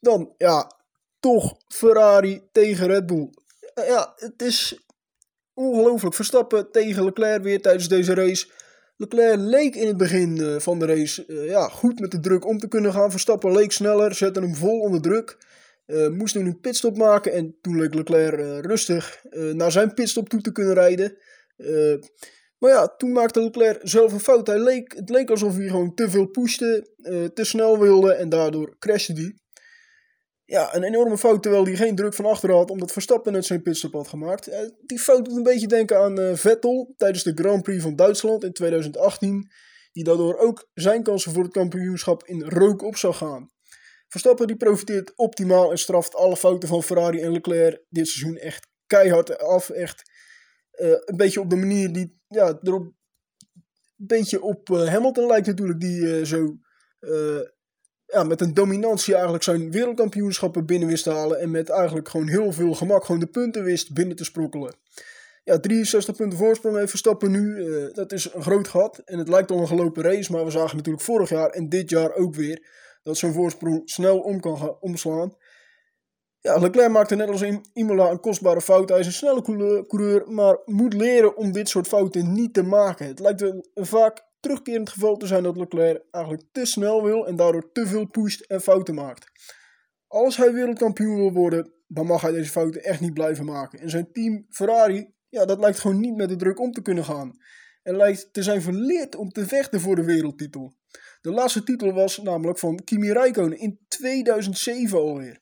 Dan 0.00 0.34
ja, 0.36 0.72
toch 1.20 1.56
Ferrari 1.68 2.48
tegen 2.52 2.86
Red 2.86 3.06
Bull. 3.06 3.30
ja, 3.74 4.12
het 4.16 4.42
is 4.42 4.86
ongelooflijk. 5.54 6.14
Verstappen 6.14 6.70
tegen 6.70 7.04
Leclerc 7.04 7.42
weer 7.42 7.62
tijdens 7.62 7.88
deze 7.88 8.14
race. 8.14 8.50
Leclerc 9.00 9.38
leek 9.40 9.74
in 9.74 9.86
het 9.86 9.96
begin 9.96 10.36
uh, 10.36 10.58
van 10.58 10.78
de 10.78 10.86
race 10.86 11.24
uh, 11.26 11.48
ja, 11.48 11.68
goed 11.68 12.00
met 12.00 12.10
de 12.10 12.20
druk 12.20 12.46
om 12.46 12.58
te 12.58 12.68
kunnen 12.68 12.92
gaan. 12.92 13.10
Verstappen 13.10 13.52
leek 13.52 13.72
sneller, 13.72 14.14
zette 14.14 14.40
hem 14.40 14.54
vol 14.54 14.80
onder 14.80 15.00
druk. 15.00 15.38
Uh, 15.86 16.08
moest 16.08 16.34
nu 16.34 16.40
een 16.40 16.60
pitstop 16.60 16.96
maken 16.96 17.32
en 17.32 17.56
toen 17.60 17.78
leek 17.78 17.94
Leclerc 17.94 18.64
rustig 18.64 19.24
naar 19.52 19.72
zijn 19.72 19.94
pitstop 19.94 20.28
toe 20.28 20.40
te 20.40 20.52
kunnen 20.52 20.74
rijden. 20.74 21.16
maar 22.58 22.70
ja, 22.70 22.88
toen 22.96 23.12
maakte 23.12 23.42
Leclerc 23.42 23.80
zelf 23.82 24.12
een 24.12 24.20
fout. 24.20 24.46
Hij 24.46 24.58
leek, 24.58 24.94
het 24.96 25.10
leek 25.10 25.30
alsof 25.30 25.56
hij 25.56 25.66
gewoon 25.66 25.94
te 25.94 26.10
veel 26.10 26.26
pushte, 26.26 26.90
te 27.34 27.44
snel 27.44 27.78
wilde 27.78 28.12
en 28.12 28.28
daardoor 28.28 28.76
crashte 28.78 29.12
hij. 29.12 29.38
Ja, 30.50 30.74
een 30.74 30.82
enorme 30.82 31.18
fout 31.18 31.42
terwijl 31.42 31.64
hij 31.64 31.76
geen 31.76 31.94
druk 31.94 32.14
van 32.14 32.24
achter 32.24 32.50
had, 32.52 32.70
omdat 32.70 32.92
Verstappen 32.92 33.32
net 33.32 33.44
zijn 33.44 33.62
pitstop 33.62 33.92
had 33.92 34.08
gemaakt. 34.08 34.46
Eh, 34.46 34.68
die 34.80 34.98
fout 34.98 35.24
doet 35.24 35.36
een 35.36 35.42
beetje 35.42 35.66
denken 35.66 35.98
aan 35.98 36.20
uh, 36.20 36.34
Vettel 36.34 36.94
tijdens 36.96 37.22
de 37.22 37.32
Grand 37.34 37.62
Prix 37.62 37.82
van 37.82 37.96
Duitsland 37.96 38.44
in 38.44 38.52
2018, 38.52 39.50
die 39.92 40.04
daardoor 40.04 40.38
ook 40.38 40.68
zijn 40.74 41.02
kansen 41.02 41.32
voor 41.32 41.42
het 41.42 41.52
kampioenschap 41.52 42.24
in 42.24 42.42
rook 42.42 42.82
op 42.82 42.96
zou 42.96 43.14
gaan. 43.14 43.50
Verstappen 44.06 44.46
die 44.46 44.56
profiteert 44.56 45.12
optimaal 45.16 45.70
en 45.70 45.78
straft 45.78 46.14
alle 46.14 46.36
fouten 46.36 46.68
van 46.68 46.82
Ferrari 46.82 47.20
en 47.20 47.32
Leclerc 47.32 47.82
dit 47.88 48.08
seizoen 48.08 48.36
echt 48.36 48.68
keihard 48.86 49.38
af. 49.38 49.70
Echt 49.70 50.10
uh, 50.74 50.88
een 50.88 51.16
beetje 51.16 51.40
op 51.40 51.50
de 51.50 51.56
manier 51.56 51.92
die 51.92 52.20
ja, 52.28 52.58
erop 52.62 52.82
een 52.82 54.06
beetje 54.06 54.42
op 54.42 54.68
Hamilton 54.68 55.26
lijkt 55.26 55.46
natuurlijk, 55.46 55.80
die 55.80 56.26
zo 56.26 56.58
ja, 58.12 58.22
met 58.22 58.40
een 58.40 58.54
dominantie 58.54 59.14
eigenlijk 59.14 59.44
zijn 59.44 59.70
wereldkampioenschappen 59.70 60.66
binnen 60.66 60.88
wist 60.88 61.04
te 61.04 61.10
halen. 61.10 61.40
En 61.40 61.50
met 61.50 61.68
eigenlijk 61.68 62.08
gewoon 62.08 62.28
heel 62.28 62.52
veel 62.52 62.74
gemak 62.74 63.04
gewoon 63.04 63.20
de 63.20 63.26
punten 63.26 63.64
wist 63.64 63.92
binnen 63.92 64.16
te 64.16 64.24
sprokkelen. 64.24 64.74
Ja, 65.44 65.60
63 65.60 66.16
punten 66.16 66.38
voorsprong 66.38 66.76
heeft 66.76 66.90
Verstappen 66.90 67.30
nu. 67.30 67.56
Uh, 67.56 67.94
dat 67.94 68.12
is 68.12 68.32
een 68.34 68.42
groot 68.42 68.68
gat. 68.68 68.98
En 69.04 69.18
het 69.18 69.28
lijkt 69.28 69.50
al 69.50 69.58
een 69.58 69.66
gelopen 69.66 70.02
race. 70.02 70.32
Maar 70.32 70.44
we 70.44 70.50
zagen 70.50 70.76
natuurlijk 70.76 71.04
vorig 71.04 71.28
jaar 71.28 71.50
en 71.50 71.68
dit 71.68 71.90
jaar 71.90 72.14
ook 72.14 72.34
weer. 72.34 72.66
Dat 73.02 73.16
zo'n 73.16 73.32
voorsprong 73.32 73.82
snel 73.84 74.18
om 74.18 74.40
kan 74.40 74.58
gaan 74.58 74.76
omslaan. 74.80 75.36
Ja, 76.40 76.56
Leclerc 76.58 76.90
maakte 76.90 77.14
net 77.14 77.28
als 77.28 77.42
in 77.42 77.64
Imola 77.72 78.10
een 78.10 78.20
kostbare 78.20 78.60
fout. 78.60 78.88
Hij 78.88 78.98
is 78.98 79.06
een 79.06 79.12
snelle 79.12 79.42
coureur, 79.86 80.32
maar 80.32 80.58
moet 80.64 80.94
leren 80.94 81.36
om 81.36 81.52
dit 81.52 81.68
soort 81.68 81.88
fouten 81.88 82.32
niet 82.32 82.54
te 82.54 82.62
maken. 82.62 83.06
Het 83.06 83.20
lijkt 83.20 83.40
wel 83.40 83.66
vaak 83.74 84.27
terugkerend 84.40 84.90
geval 84.90 85.16
te 85.16 85.26
zijn 85.26 85.42
dat 85.42 85.56
Leclerc 85.56 86.02
eigenlijk 86.10 86.44
te 86.52 86.64
snel 86.64 87.04
wil 87.04 87.26
en 87.26 87.36
daardoor 87.36 87.72
te 87.72 87.86
veel 87.86 88.06
pusht 88.06 88.40
en 88.40 88.60
fouten 88.60 88.94
maakt. 88.94 89.26
Als 90.06 90.36
hij 90.36 90.52
wereldkampioen 90.52 91.16
wil 91.16 91.32
worden, 91.32 91.72
dan 91.86 92.06
mag 92.06 92.20
hij 92.20 92.32
deze 92.32 92.50
fouten 92.50 92.84
echt 92.84 93.00
niet 93.00 93.14
blijven 93.14 93.44
maken. 93.44 93.78
En 93.78 93.90
zijn 93.90 94.12
team 94.12 94.46
Ferrari, 94.50 95.14
ja, 95.28 95.44
dat 95.44 95.58
lijkt 95.58 95.78
gewoon 95.78 96.00
niet 96.00 96.16
met 96.16 96.28
de 96.28 96.36
druk 96.36 96.60
om 96.60 96.72
te 96.72 96.82
kunnen 96.82 97.04
gaan. 97.04 97.36
En 97.82 97.96
lijkt 97.96 98.32
te 98.32 98.42
zijn 98.42 98.62
verleerd 98.62 99.16
om 99.16 99.28
te 99.28 99.46
vechten 99.46 99.80
voor 99.80 99.96
de 99.96 100.04
wereldtitel. 100.04 100.74
De 101.20 101.30
laatste 101.30 101.62
titel 101.62 101.92
was 101.92 102.18
namelijk 102.18 102.58
van 102.58 102.84
Kimi 102.84 103.12
Räikkönen 103.12 103.58
in 103.58 103.78
2007 103.88 104.98
alweer. 104.98 105.40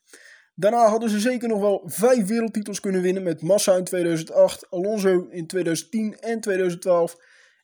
Daarna 0.55 0.89
hadden 0.89 1.11
ze 1.11 1.21
zeker 1.21 1.49
nog 1.49 1.61
wel 1.61 1.83
vijf 1.85 2.27
wereldtitels 2.27 2.81
kunnen 2.81 3.03
winnen 3.03 3.23
met 3.23 3.43
Massa 3.43 3.77
in 3.77 3.85
2008, 3.85 4.71
Alonso 4.71 5.27
in 5.31 5.47
2010 5.47 6.19
en 6.19 6.41
2012 6.41 7.17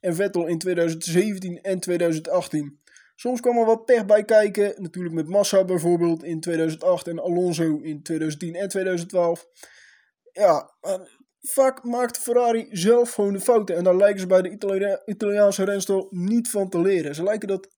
en 0.02 0.14
Vettel 0.14 0.46
in 0.46 0.58
2017 0.58 1.60
en 1.62 1.80
2018. 1.80 2.80
Soms 3.16 3.40
kwam 3.40 3.58
er 3.58 3.64
wat 3.64 3.84
pech 3.84 4.06
bij 4.06 4.24
kijken, 4.24 4.74
natuurlijk 4.76 5.14
met 5.14 5.28
Massa 5.28 5.64
bijvoorbeeld 5.64 6.24
in 6.24 6.40
2008 6.40 7.08
en 7.08 7.20
Alonso 7.20 7.78
in 7.82 8.02
2010 8.02 8.54
en 8.54 8.68
2012. 8.68 9.46
Ja, 10.32 10.70
vaak 11.40 11.84
maakt 11.84 12.18
Ferrari 12.18 12.68
zelf 12.70 13.12
gewoon 13.12 13.32
de 13.32 13.40
fouten 13.40 13.76
en 13.76 13.84
daar 13.84 13.96
lijken 13.96 14.20
ze 14.20 14.26
bij 14.26 14.42
de 14.42 15.02
Italiaanse 15.06 15.64
renstal 15.64 16.06
niet 16.10 16.50
van 16.50 16.68
te 16.68 16.80
leren. 16.80 17.14
Ze 17.14 17.22
lijken 17.22 17.48
dat 17.48 17.68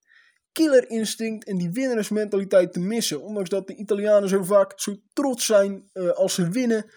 killer 0.53 0.91
instinct 0.91 1.44
en 1.44 1.59
die 1.59 1.71
winnersmentaliteit 1.71 2.73
te 2.73 2.81
missen, 2.81 3.23
ondanks 3.23 3.49
dat 3.49 3.67
de 3.67 3.75
Italianen 3.75 4.29
zo 4.29 4.43
vaak 4.43 4.73
zo 4.76 4.97
trots 5.12 5.47
zijn 5.47 5.91
uh, 5.94 6.11
als 6.11 6.35
ze 6.35 6.49
winnen. 6.49 6.93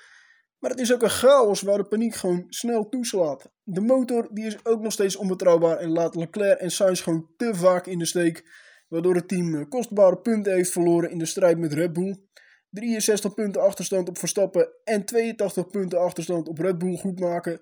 Maar 0.59 0.71
het 0.71 0.79
is 0.79 0.93
ook 0.93 1.01
een 1.01 1.09
chaos 1.09 1.61
waar 1.61 1.77
de 1.77 1.83
paniek 1.83 2.15
gewoon 2.15 2.45
snel 2.47 2.89
toeslaat. 2.89 3.51
De 3.63 3.81
motor 3.81 4.27
die 4.31 4.45
is 4.45 4.65
ook 4.65 4.81
nog 4.81 4.91
steeds 4.91 5.15
onbetrouwbaar 5.15 5.77
en 5.77 5.89
laat 5.89 6.15
Leclerc 6.15 6.59
en 6.59 6.71
Sainz 6.71 7.03
gewoon 7.03 7.29
te 7.37 7.55
vaak 7.55 7.85
in 7.85 7.99
de 7.99 8.05
steek. 8.05 8.65
Waardoor 8.87 9.15
het 9.15 9.27
team 9.27 9.55
eh, 9.55 9.69
kostbare 9.69 10.17
punten 10.17 10.53
heeft 10.53 10.71
verloren 10.71 11.11
in 11.11 11.17
de 11.17 11.25
strijd 11.25 11.57
met 11.57 11.73
Red 11.73 11.93
Bull. 11.93 12.25
63 12.69 13.33
punten 13.33 13.61
achterstand 13.61 14.09
op 14.09 14.17
Verstappen 14.17 14.69
en 14.83 15.05
82 15.05 15.67
punten 15.67 15.99
achterstand 15.99 16.47
op 16.47 16.57
Red 16.57 16.77
Bull 16.77 16.97
goed 16.97 17.19
maken. 17.19 17.61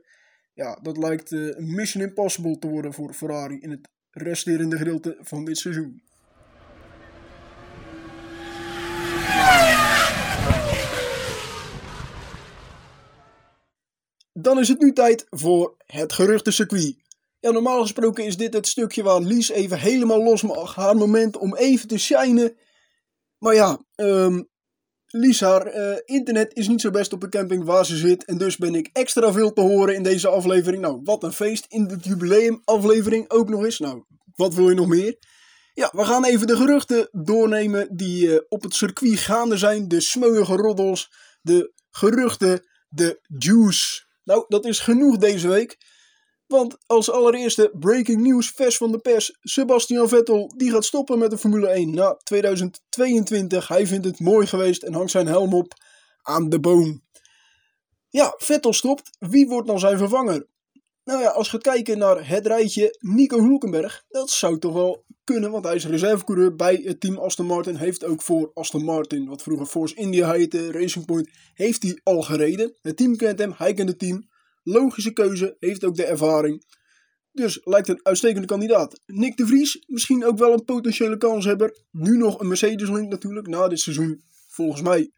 Ja, 0.53 0.79
dat 0.81 0.97
lijkt 0.97 1.31
uh, 1.31 1.57
een 1.57 1.75
mission 1.75 2.03
impossible 2.03 2.59
te 2.59 2.67
worden 2.67 2.93
voor 2.93 3.13
Ferrari 3.13 3.59
in 3.59 3.71
het 3.71 3.89
resterende 4.09 4.77
gedeelte 4.77 5.17
van 5.19 5.45
dit 5.45 5.57
seizoen. 5.57 6.03
Dan 14.39 14.59
is 14.59 14.67
het 14.67 14.79
nu 14.79 14.93
tijd 14.93 15.25
voor 15.29 15.75
het 15.85 16.13
geruchtencircuit. 16.13 16.95
Ja, 17.39 17.51
normaal 17.51 17.81
gesproken 17.81 18.25
is 18.25 18.37
dit 18.37 18.53
het 18.53 18.67
stukje 18.67 19.03
waar 19.03 19.21
Lies 19.21 19.49
even 19.49 19.79
helemaal 19.79 20.23
los 20.23 20.41
mag. 20.41 20.75
Haar 20.75 20.95
moment 20.95 21.37
om 21.37 21.55
even 21.55 21.87
te 21.87 21.97
shinen. 21.97 22.57
Maar 23.37 23.53
ja, 23.53 23.79
um, 23.95 24.49
Lies, 25.07 25.41
haar 25.41 25.75
uh, 25.75 25.97
internet 26.05 26.53
is 26.53 26.67
niet 26.67 26.81
zo 26.81 26.89
best 26.89 27.13
op 27.13 27.21
de 27.21 27.29
camping 27.29 27.63
waar 27.63 27.85
ze 27.85 27.97
zit. 27.97 28.25
En 28.25 28.37
dus 28.37 28.57
ben 28.57 28.75
ik 28.75 28.89
extra 28.93 29.31
veel 29.31 29.53
te 29.53 29.61
horen 29.61 29.95
in 29.95 30.03
deze 30.03 30.27
aflevering. 30.27 30.81
Nou, 30.81 30.99
wat 31.03 31.23
een 31.23 31.33
feest. 31.33 31.65
In 31.67 31.87
de 31.87 31.97
jubileumaflevering 32.01 33.29
ook 33.29 33.49
nog 33.49 33.63
eens. 33.63 33.79
Nou, 33.79 34.03
wat 34.35 34.53
wil 34.53 34.69
je 34.69 34.75
nog 34.75 34.87
meer? 34.87 35.17
Ja, 35.73 35.91
we 35.93 36.05
gaan 36.05 36.25
even 36.25 36.47
de 36.47 36.55
geruchten 36.55 37.09
doornemen 37.11 37.87
die 37.91 38.27
uh, 38.27 38.39
op 38.49 38.63
het 38.63 38.73
circuit 38.73 39.19
gaande 39.19 39.57
zijn. 39.57 39.87
De 39.87 40.01
smeuïge 40.01 40.55
roddels, 40.55 41.11
de 41.41 41.71
geruchten, 41.89 42.65
de 42.89 43.19
juice. 43.37 44.04
Nou, 44.25 44.45
dat 44.47 44.65
is 44.65 44.79
genoeg 44.79 45.17
deze 45.17 45.47
week. 45.47 45.77
Want 46.47 46.77
als 46.85 47.11
allereerste 47.11 47.71
breaking 47.79 48.21
news, 48.21 48.51
vers 48.51 48.77
van 48.77 48.91
de 48.91 48.99
pers. 48.99 49.37
Sebastian 49.41 50.09
Vettel 50.09 50.53
die 50.57 50.71
gaat 50.71 50.85
stoppen 50.85 51.19
met 51.19 51.29
de 51.29 51.37
Formule 51.37 51.67
1 51.67 51.93
na 51.93 52.15
2022. 52.23 53.67
Hij 53.67 53.87
vindt 53.87 54.05
het 54.05 54.19
mooi 54.19 54.47
geweest 54.47 54.83
en 54.83 54.93
hangt 54.93 55.11
zijn 55.11 55.27
helm 55.27 55.53
op 55.53 55.73
aan 56.21 56.49
de 56.49 56.59
boom. 56.59 57.03
Ja, 58.09 58.33
Vettel 58.37 58.73
stopt. 58.73 59.09
Wie 59.19 59.47
wordt 59.47 59.67
dan 59.67 59.79
zijn 59.79 59.97
vervanger? 59.97 60.47
Nou 61.05 61.21
ja, 61.21 61.29
als 61.29 61.49
gaat 61.49 61.61
kijken 61.61 61.97
naar 61.97 62.27
het 62.27 62.47
rijtje 62.47 62.97
Nico 62.99 63.39
Hulkenberg, 63.39 64.03
dat 64.07 64.29
zou 64.29 64.59
toch 64.59 64.73
wel 64.73 65.05
kunnen, 65.23 65.51
want 65.51 65.65
hij 65.65 65.75
is 65.75 65.85
reservecoureur 65.85 66.55
bij 66.55 66.81
het 66.83 66.99
team 66.99 67.17
Aston 67.17 67.45
Martin. 67.45 67.75
Heeft 67.75 68.05
ook 68.05 68.21
voor 68.21 68.51
Aston 68.53 68.83
Martin, 68.83 69.27
wat 69.27 69.41
vroeger 69.41 69.65
Force 69.65 69.95
India 69.95 70.31
heette, 70.31 70.71
Racing 70.71 71.05
Point, 71.05 71.29
heeft 71.53 71.83
hij 71.83 71.99
al 72.03 72.21
gereden. 72.21 72.77
Het 72.81 72.97
team 72.97 73.15
kent 73.15 73.39
hem, 73.39 73.53
hij 73.57 73.73
kent 73.73 73.89
het 73.89 73.99
team. 73.99 74.29
Logische 74.63 75.13
keuze, 75.13 75.55
heeft 75.59 75.83
ook 75.83 75.95
de 75.95 76.05
ervaring. 76.05 76.65
Dus 77.31 77.59
lijkt 77.63 77.87
een 77.87 77.99
uitstekende 78.03 78.47
kandidaat. 78.47 78.99
Nick 79.05 79.37
de 79.37 79.45
Vries, 79.45 79.83
misschien 79.87 80.25
ook 80.25 80.37
wel 80.37 80.53
een 80.53 80.65
potentiële 80.65 81.17
kanshebber. 81.17 81.77
Nu 81.91 82.17
nog 82.17 82.39
een 82.39 82.47
Mercedes-link 82.47 83.09
natuurlijk, 83.09 83.47
na 83.47 83.67
dit 83.67 83.79
seizoen 83.79 84.21
volgens 84.47 84.81
mij, 84.81 85.11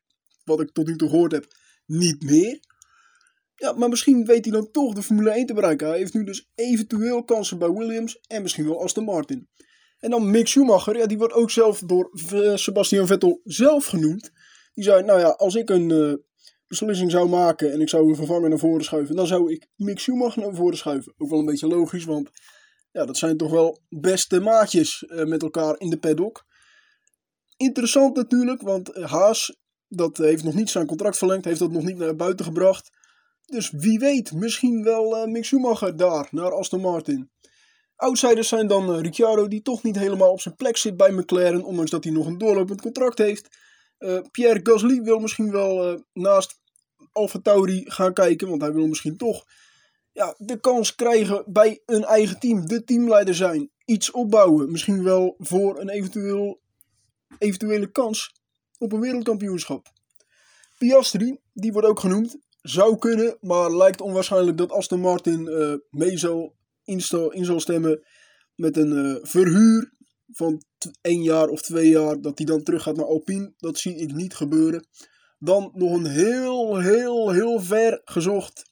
wat 0.43 0.61
ik 0.61 0.71
tot 0.71 0.87
nu 0.87 0.95
toe 0.95 1.09
gehoord 1.09 1.31
heb, 1.31 1.45
niet 1.85 2.23
meer. 2.23 2.59
Ja, 3.59 3.71
maar 3.71 3.89
misschien 3.89 4.25
weet 4.25 4.45
hij 4.45 4.53
dan 4.53 4.71
toch 4.71 4.93
de 4.93 5.03
Formule 5.03 5.29
1 5.29 5.45
te 5.45 5.53
bereiken. 5.53 5.87
Hij 5.87 5.97
heeft 5.97 6.13
nu 6.13 6.23
dus 6.23 6.49
eventueel 6.55 7.23
kansen 7.23 7.57
bij 7.57 7.71
Williams 7.71 8.19
en 8.27 8.41
misschien 8.41 8.65
wel 8.67 8.83
Aston 8.83 9.03
Martin. 9.03 9.49
En 9.99 10.09
dan 10.09 10.31
Mick 10.31 10.47
Schumacher, 10.47 10.97
ja, 10.97 11.05
die 11.05 11.17
wordt 11.17 11.33
ook 11.33 11.51
zelf 11.51 11.79
door 11.79 12.11
eh, 12.31 12.55
Sebastian 12.55 13.07
Vettel 13.07 13.41
zelf 13.43 13.85
genoemd. 13.85 14.31
Die 14.73 14.83
zei, 14.83 15.03
nou 15.03 15.19
ja, 15.19 15.29
als 15.29 15.55
ik 15.55 15.69
een 15.69 15.89
uh, 15.89 16.13
beslissing 16.67 17.11
zou 17.11 17.29
maken 17.29 17.71
en 17.71 17.81
ik 17.81 17.89
zou 17.89 18.09
een 18.09 18.15
vervanger 18.15 18.49
naar 18.49 18.59
voren 18.59 18.83
schuiven, 18.83 19.15
dan 19.15 19.27
zou 19.27 19.51
ik 19.51 19.67
Mick 19.75 19.99
Schumacher 19.99 20.41
naar 20.41 20.55
voren 20.55 20.77
schuiven. 20.77 21.13
Ook 21.17 21.29
wel 21.29 21.39
een 21.39 21.45
beetje 21.45 21.67
logisch, 21.67 22.05
want 22.05 22.29
Ja, 22.91 23.05
dat 23.05 23.17
zijn 23.17 23.37
toch 23.37 23.51
wel 23.51 23.81
beste 23.89 24.39
maatjes 24.39 25.05
eh, 25.05 25.25
met 25.25 25.41
elkaar 25.41 25.79
in 25.79 25.89
de 25.89 25.97
paddock. 25.97 26.45
Interessant 27.57 28.15
natuurlijk, 28.15 28.61
want 28.61 28.89
eh, 28.89 29.11
Haas 29.11 29.57
dat 29.87 30.17
heeft 30.17 30.43
nog 30.43 30.53
niet 30.53 30.69
zijn 30.69 30.85
contract 30.85 31.17
verlengd, 31.17 31.45
heeft 31.45 31.59
dat 31.59 31.71
nog 31.71 31.83
niet 31.83 31.97
naar 31.97 32.15
buiten 32.15 32.45
gebracht. 32.45 32.96
Dus 33.47 33.71
wie 33.71 33.99
weet, 33.99 34.31
misschien 34.31 34.83
wel 34.83 35.17
uh, 35.17 35.31
Mick 35.31 35.45
Schumacher 35.45 35.97
daar, 35.97 36.27
naar 36.31 36.51
Aston 36.51 36.81
Martin. 36.81 37.29
Outsiders 37.95 38.47
zijn 38.47 38.67
dan 38.67 38.95
uh, 38.95 39.01
Ricciardo, 39.01 39.47
die 39.47 39.61
toch 39.61 39.83
niet 39.83 39.95
helemaal 39.95 40.31
op 40.31 40.41
zijn 40.41 40.55
plek 40.55 40.77
zit 40.77 40.97
bij 40.97 41.11
McLaren, 41.11 41.63
ondanks 41.63 41.91
dat 41.91 42.03
hij 42.03 42.13
nog 42.13 42.25
een 42.25 42.37
doorlopend 42.37 42.81
contract 42.81 43.17
heeft. 43.17 43.57
Uh, 43.99 44.19
Pierre 44.31 44.59
Gasly 44.63 45.01
wil 45.01 45.19
misschien 45.19 45.51
wel 45.51 46.03
naast 46.13 46.61
Alfa 47.11 47.39
Tauri 47.39 47.83
gaan 47.85 48.13
kijken, 48.13 48.49
want 48.49 48.61
hij 48.61 48.73
wil 48.73 48.87
misschien 48.87 49.17
toch 49.17 49.45
ja, 50.17 50.35
de 50.37 50.59
kans 50.59 50.95
krijgen 50.95 51.43
bij 51.47 51.81
een 51.85 52.03
eigen 52.03 52.39
team, 52.39 52.67
de 52.67 52.83
teamleider 52.83 53.35
zijn. 53.35 53.69
Iets 53.85 54.11
opbouwen, 54.11 54.71
misschien 54.71 55.03
wel 55.03 55.35
voor 55.37 55.79
een 55.79 55.89
eventueel, 55.89 56.59
eventuele 57.37 57.91
kans 57.91 58.31
op 58.77 58.91
een 58.91 58.99
wereldkampioenschap. 58.99 59.87
Piastri, 60.77 61.39
die 61.53 61.71
wordt 61.71 61.87
ook 61.87 61.99
genoemd, 61.99 62.37
zou 62.69 62.97
kunnen, 62.97 63.37
maar 63.41 63.75
lijkt 63.75 64.01
onwaarschijnlijk 64.01 64.57
dat 64.57 64.71
Aston 64.71 64.99
Martin 64.99 65.47
uh, 65.47 65.73
mee 65.89 66.17
zal 66.17 66.55
in 66.83 67.45
zal 67.45 67.59
stemmen 67.59 68.03
met 68.55 68.77
een 68.77 68.91
uh, 68.91 69.17
verhuur 69.21 69.91
van 70.31 70.61
één 71.01 71.23
jaar 71.23 71.47
of 71.47 71.61
twee 71.61 71.89
jaar, 71.89 72.21
dat 72.21 72.37
hij 72.37 72.45
dan 72.45 72.63
terug 72.63 72.83
gaat 72.83 72.95
naar 72.95 73.05
Alpine. 73.05 73.53
Dat 73.57 73.77
zie 73.77 73.95
ik 73.95 74.13
niet 74.13 74.35
gebeuren. 74.35 74.87
Dan 75.39 75.71
nog 75.73 75.93
een 75.93 76.05
heel, 76.05 76.79
heel, 76.79 77.31
heel 77.31 77.59
ver 77.59 78.01
gezocht, 78.05 78.71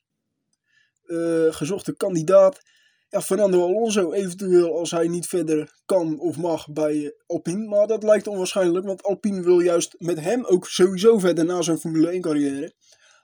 uh, 1.05 1.53
gezochte 1.53 1.95
kandidaat 1.95 2.61
ja, 3.15 3.21
Fernando 3.21 3.63
Alonso 3.63 4.11
eventueel 4.11 4.77
als 4.77 4.91
hij 4.91 5.07
niet 5.07 5.27
verder 5.27 5.81
kan 5.85 6.19
of 6.19 6.37
mag 6.37 6.69
bij 6.69 7.15
Alpine. 7.25 7.67
Maar 7.67 7.87
dat 7.87 8.03
lijkt 8.03 8.27
onwaarschijnlijk, 8.27 8.85
want 8.85 9.03
Alpine 9.03 9.41
wil 9.41 9.59
juist 9.59 9.95
met 9.97 10.19
hem 10.19 10.45
ook 10.45 10.67
sowieso 10.67 11.19
verder 11.19 11.45
na 11.45 11.61
zijn 11.61 11.77
Formule 11.77 12.09
1 12.09 12.21
carrière. 12.21 12.73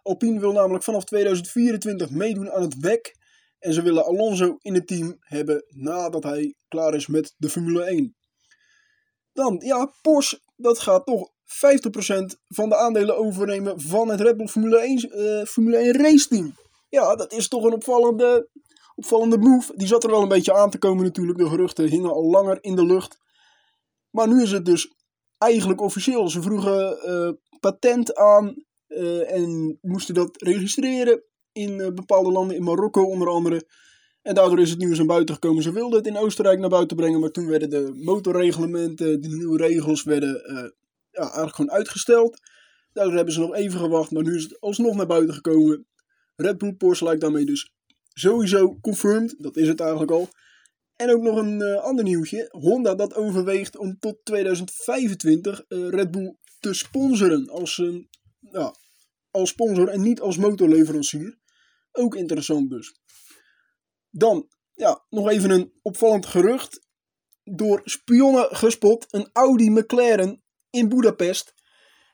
Alpine 0.02 0.40
wil 0.40 0.52
namelijk 0.52 0.84
vanaf 0.84 1.04
2024 1.04 2.10
meedoen 2.10 2.52
aan 2.52 2.62
het 2.62 2.80
WEC. 2.80 3.16
En 3.60 3.74
ze 3.74 3.82
willen 3.82 4.06
Alonso 4.06 4.58
in 4.62 4.74
het 4.74 4.88
team 4.88 5.18
hebben 5.20 5.64
nadat 5.68 6.24
hij 6.24 6.56
klaar 6.68 6.94
is 6.94 7.08
met 7.08 7.34
de 7.38 7.50
Formule 7.50 7.84
1. 7.84 8.16
Dan, 9.34 9.62
ja, 9.64 9.94
Porsche, 10.02 10.40
dat 10.56 10.80
gaat 10.80 11.06
toch 11.06 11.30
50% 11.30 12.38
van 12.48 12.70
de 12.70 12.78
aandelen 12.78 13.18
overnemen 13.18 13.82
van 13.82 14.10
het 14.10 14.22
Red 14.22 14.38
Bull 14.38 14.48
Formule 14.48 14.80
1, 14.80 15.20
uh, 15.20 15.46
Formule 15.46 15.78
1 15.78 15.94
race 15.94 16.28
team. 16.28 16.56
Ja, 16.90 17.16
dat 17.16 17.34
is 17.34 17.48
toch 17.48 17.64
een 17.64 17.74
opvallende 17.74 18.50
opvallende 18.96 19.38
move. 19.38 19.74
Die 19.76 19.88
zat 19.88 20.04
er 20.04 20.10
wel 20.10 20.22
een 20.22 20.28
beetje 20.28 20.54
aan 20.54 20.70
te 20.70 20.78
komen 20.78 21.04
natuurlijk. 21.04 21.38
De 21.38 21.50
geruchten 21.50 21.88
hingen 21.88 22.12
al 22.12 22.30
langer 22.30 22.58
in 22.62 22.76
de 22.76 22.86
lucht. 22.86 23.18
Maar 24.10 24.28
nu 24.28 24.42
is 24.42 24.52
het 24.52 24.66
dus 24.66 24.94
eigenlijk 25.38 25.82
officieel. 25.82 26.28
Ze 26.28 26.42
vroegen 26.42 27.10
uh, 27.10 27.32
patent 27.60 28.16
aan 28.16 28.66
uh, 28.92 29.32
en 29.32 29.78
moesten 29.82 30.14
dat 30.14 30.42
registreren 30.42 31.24
in 31.52 31.80
uh, 31.80 31.88
bepaalde 31.88 32.32
landen, 32.32 32.56
in 32.56 32.64
Marokko 32.64 33.04
onder 33.04 33.28
andere. 33.28 33.68
En 34.22 34.36
daardoor 34.36 34.60
is 34.60 34.70
het 34.70 34.80
nieuws 34.80 34.98
naar 34.98 35.06
buiten 35.06 35.36
gekomen. 35.36 35.64
Ze 35.64 35.72
wilden 35.72 35.98
het 35.98 36.08
in 36.08 36.18
Oostenrijk 36.18 36.60
naar 36.60 36.70
buiten 36.70 36.98
brengen, 36.98 37.20
maar 37.20 37.32
toen 37.32 37.48
werden 37.48 37.70
de 37.70 37.92
motorreglementen, 37.94 39.22
de 39.22 39.28
nieuwe 39.28 39.58
regels, 39.58 40.04
werden 40.04 40.42
ja, 41.12 41.22
eigenlijk 41.22 41.56
gewoon 41.56 41.72
uitgesteld. 41.72 42.40
Daardoor 42.94 43.16
hebben 43.16 43.34
ze 43.34 43.40
nog 43.40 43.56
even 43.56 43.80
gewacht, 43.80 44.12
maar 44.12 44.24
nu 44.24 44.36
is 44.36 44.44
het 44.44 44.60
alsnog 44.60 44.96
naar 44.96 45.08
buiten 45.08 45.34
gekomen. 45.34 45.86
Red 46.36 46.58
Bull 46.58 46.74
Porsche 46.74 47.06
lijkt 47.06 47.22
daarmee 47.22 47.46
dus 47.46 47.72
sowieso 48.14 48.80
confirmed, 48.82 49.36
dat 49.38 49.58
is 49.58 49.68
het 49.68 49.80
eigenlijk 49.80 50.12
al. 50.12 50.30
En 50.96 51.10
ook 51.10 51.22
nog 51.22 51.38
een 51.38 51.64
ander 51.64 52.04
nieuwtje. 52.04 52.48
Honda 52.50 52.96
dat 52.96 53.16
overweegt 53.16 53.78
om 53.78 54.00
tot 54.00 54.18
2025 54.24 55.64
uh, 55.68 55.88
eh, 55.88 55.90
Red 55.90 56.12
Bull 56.12 56.36
te 56.60 56.74
sponsoren 56.74 57.50
als, 57.50 57.78
een, 57.78 58.10
ja, 58.40 58.76
als 59.32 59.50
sponsor 59.50 59.88
en 59.88 60.02
niet 60.02 60.22
als 60.22 60.38
motorleverancier. 60.38 61.40
Ook 61.92 62.16
interessant 62.16 62.70
dus. 62.70 62.96
Dan, 64.10 64.48
ja, 64.74 65.06
nog 65.10 65.30
even 65.30 65.50
een 65.50 65.74
opvallend 65.82 66.26
gerucht. 66.26 66.90
Door 67.44 67.82
spionnen 67.84 68.56
gespot, 68.56 69.06
een 69.10 69.30
Audi 69.34 69.70
McLaren 69.70 70.44
in 70.70 70.90
Budapest. 70.90 71.54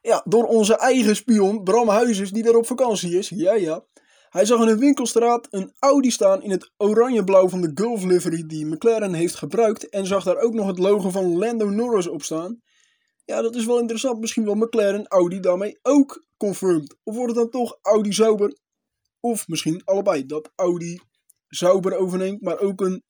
Ja, 0.01 0.21
door 0.25 0.43
onze 0.43 0.77
eigen 0.77 1.15
spion 1.15 1.63
Bram 1.63 1.88
Huizes 1.88 2.31
die 2.31 2.43
daar 2.43 2.55
op 2.55 2.65
vakantie 2.65 3.17
is. 3.17 3.29
Ja, 3.29 3.53
ja. 3.53 3.86
Hij 4.29 4.45
zag 4.45 4.62
in 4.62 4.67
een 4.67 4.79
winkelstraat 4.79 5.47
een 5.51 5.71
Audi 5.79 6.12
staan 6.12 6.43
in 6.43 6.51
het 6.51 6.71
oranje-blauw 6.77 7.50
van 7.50 7.62
de 7.62 7.71
Gulf 7.74 8.03
livery 8.03 8.45
die 8.45 8.65
McLaren 8.65 9.13
heeft 9.13 9.36
gebruikt 9.36 9.89
en 9.89 10.05
zag 10.05 10.24
daar 10.24 10.38
ook 10.38 10.53
nog 10.53 10.67
het 10.67 10.77
logo 10.77 11.09
van 11.09 11.38
Lando 11.38 11.69
Norris 11.69 12.07
op 12.07 12.24
staan. 12.24 12.62
Ja, 13.25 13.41
dat 13.41 13.55
is 13.55 13.65
wel 13.65 13.79
interessant. 13.79 14.19
Misschien 14.19 14.45
wel 14.45 14.55
McLaren 14.55 15.07
Audi 15.07 15.39
daarmee 15.39 15.79
ook 15.81 16.26
confirmed. 16.38 16.96
Of 17.03 17.15
wordt 17.15 17.36
het 17.36 17.41
dan 17.41 17.62
toch 17.62 17.77
Audi 17.82 18.13
Sauber? 18.13 18.58
Of 19.20 19.48
misschien 19.48 19.82
allebei. 19.84 20.25
Dat 20.25 20.51
Audi 20.56 21.00
Sauber 21.48 21.96
overneemt, 21.98 22.41
maar 22.41 22.60
ook 22.60 22.82
een, 22.82 23.03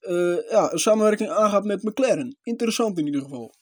uh, 0.00 0.50
ja, 0.50 0.72
een 0.72 0.78
samenwerking 0.78 1.30
aangaat 1.30 1.64
met 1.64 1.82
McLaren. 1.82 2.38
Interessant 2.42 2.98
in 2.98 3.06
ieder 3.06 3.22
geval. 3.22 3.54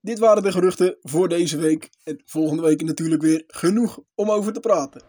Dit 0.00 0.18
waren 0.18 0.42
de 0.42 0.52
geruchten 0.52 0.96
voor 1.00 1.28
deze 1.28 1.56
week. 1.56 1.90
En 2.04 2.22
volgende 2.24 2.62
week 2.62 2.82
natuurlijk 2.82 3.22
weer 3.22 3.44
genoeg 3.46 3.98
om 4.14 4.30
over 4.30 4.52
te 4.52 4.60
praten. 4.60 5.02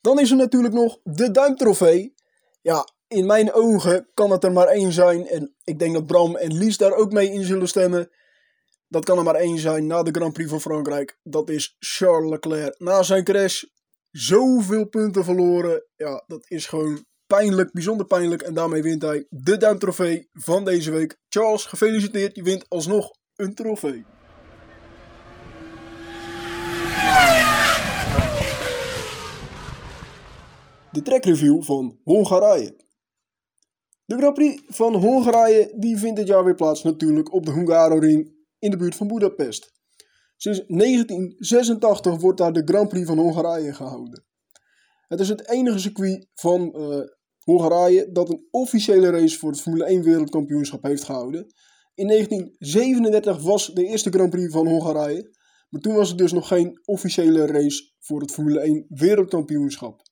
Dan 0.00 0.18
is 0.18 0.30
er 0.30 0.36
natuurlijk 0.36 0.74
nog 0.74 0.98
de 1.02 1.30
duimtrofee. 1.30 2.14
Ja, 2.62 2.86
in 3.08 3.26
mijn 3.26 3.52
ogen 3.52 4.08
kan 4.14 4.30
het 4.30 4.44
er 4.44 4.52
maar 4.52 4.66
één 4.66 4.92
zijn. 4.92 5.26
En 5.26 5.54
ik 5.64 5.78
denk 5.78 5.94
dat 5.94 6.06
Bram 6.06 6.36
en 6.36 6.56
Lies 6.56 6.76
daar 6.76 6.92
ook 6.92 7.12
mee 7.12 7.30
in 7.30 7.44
zullen 7.44 7.68
stemmen. 7.68 8.10
Dat 8.88 9.04
kan 9.04 9.18
er 9.18 9.24
maar 9.24 9.34
één 9.34 9.58
zijn 9.58 9.86
na 9.86 10.02
de 10.02 10.10
Grand 10.10 10.32
Prix 10.32 10.50
van 10.50 10.60
Frankrijk. 10.60 11.18
Dat 11.22 11.48
is 11.48 11.76
Charles 11.78 12.30
Leclerc. 12.30 12.74
Na 12.78 13.02
zijn 13.02 13.24
crash 13.24 13.62
zoveel 14.10 14.88
punten 14.88 15.24
verloren. 15.24 15.84
Ja, 15.96 16.24
dat 16.26 16.44
is 16.48 16.66
gewoon 16.66 17.04
pijnlijk, 17.26 17.72
bijzonder 17.72 18.06
pijnlijk. 18.06 18.42
En 18.42 18.54
daarmee 18.54 18.82
wint 18.82 19.02
hij 19.02 19.26
de 19.28 19.56
duimtrofee 19.56 20.28
van 20.32 20.64
deze 20.64 20.90
week. 20.90 21.18
Charles, 21.28 21.64
gefeliciteerd. 21.64 22.36
Je 22.36 22.42
wint 22.42 22.68
alsnog 22.68 23.10
een 23.34 23.54
trofee. 23.54 24.04
de 30.94 31.02
trackreview 31.02 31.62
van 31.62 31.98
Hongarije. 32.04 32.83
De 34.06 34.16
Grand 34.16 34.34
Prix 34.34 34.62
van 34.66 34.94
Hongarije 34.94 35.74
die 35.76 35.98
vindt 35.98 36.16
dit 36.16 36.26
jaar 36.26 36.44
weer 36.44 36.54
plaats 36.54 36.82
natuurlijk 36.82 37.32
op 37.32 37.46
de 37.46 37.52
Hungaroring 37.52 38.34
in 38.58 38.70
de 38.70 38.76
buurt 38.76 38.94
van 38.94 39.06
Budapest. 39.06 39.72
Sinds 40.36 40.64
1986 40.66 42.20
wordt 42.20 42.38
daar 42.38 42.52
de 42.52 42.62
Grand 42.64 42.88
Prix 42.88 43.06
van 43.06 43.18
Hongarije 43.18 43.72
gehouden. 43.72 44.24
Het 45.08 45.20
is 45.20 45.28
het 45.28 45.48
enige 45.48 45.78
circuit 45.78 46.26
van 46.34 46.74
uh, 46.76 47.00
Hongarije 47.38 48.12
dat 48.12 48.28
een 48.28 48.48
officiële 48.50 49.10
race 49.10 49.38
voor 49.38 49.50
het 49.50 49.60
Formule 49.60 49.84
1 49.84 50.02
wereldkampioenschap 50.02 50.82
heeft 50.82 51.04
gehouden. 51.04 51.54
In 51.94 52.06
1937 52.06 53.42
was 53.42 53.66
de 53.74 53.84
eerste 53.86 54.10
Grand 54.10 54.30
Prix 54.30 54.52
van 54.52 54.66
Hongarije, 54.66 55.36
maar 55.68 55.80
toen 55.80 55.94
was 55.94 56.08
het 56.08 56.18
dus 56.18 56.32
nog 56.32 56.48
geen 56.48 56.80
officiële 56.84 57.46
race 57.46 57.92
voor 57.98 58.20
het 58.20 58.32
Formule 58.32 58.60
1 58.60 58.84
wereldkampioenschap. 58.88 60.02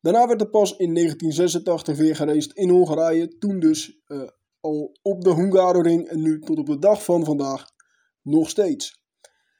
Daarna 0.00 0.26
werd 0.26 0.40
er 0.40 0.50
pas 0.50 0.76
in 0.76 0.94
1986 0.94 1.96
weer 1.96 2.16
gereisd 2.16 2.52
in 2.52 2.68
Hongarije, 2.68 3.38
toen 3.38 3.60
dus 3.60 4.00
uh, 4.06 4.22
al 4.60 4.96
op 5.02 5.24
de 5.24 5.34
Hungaroring 5.34 6.08
en 6.08 6.22
nu 6.22 6.40
tot 6.40 6.58
op 6.58 6.66
de 6.66 6.78
dag 6.78 7.04
van 7.04 7.24
vandaag 7.24 7.64
nog 8.22 8.48
steeds. 8.48 8.98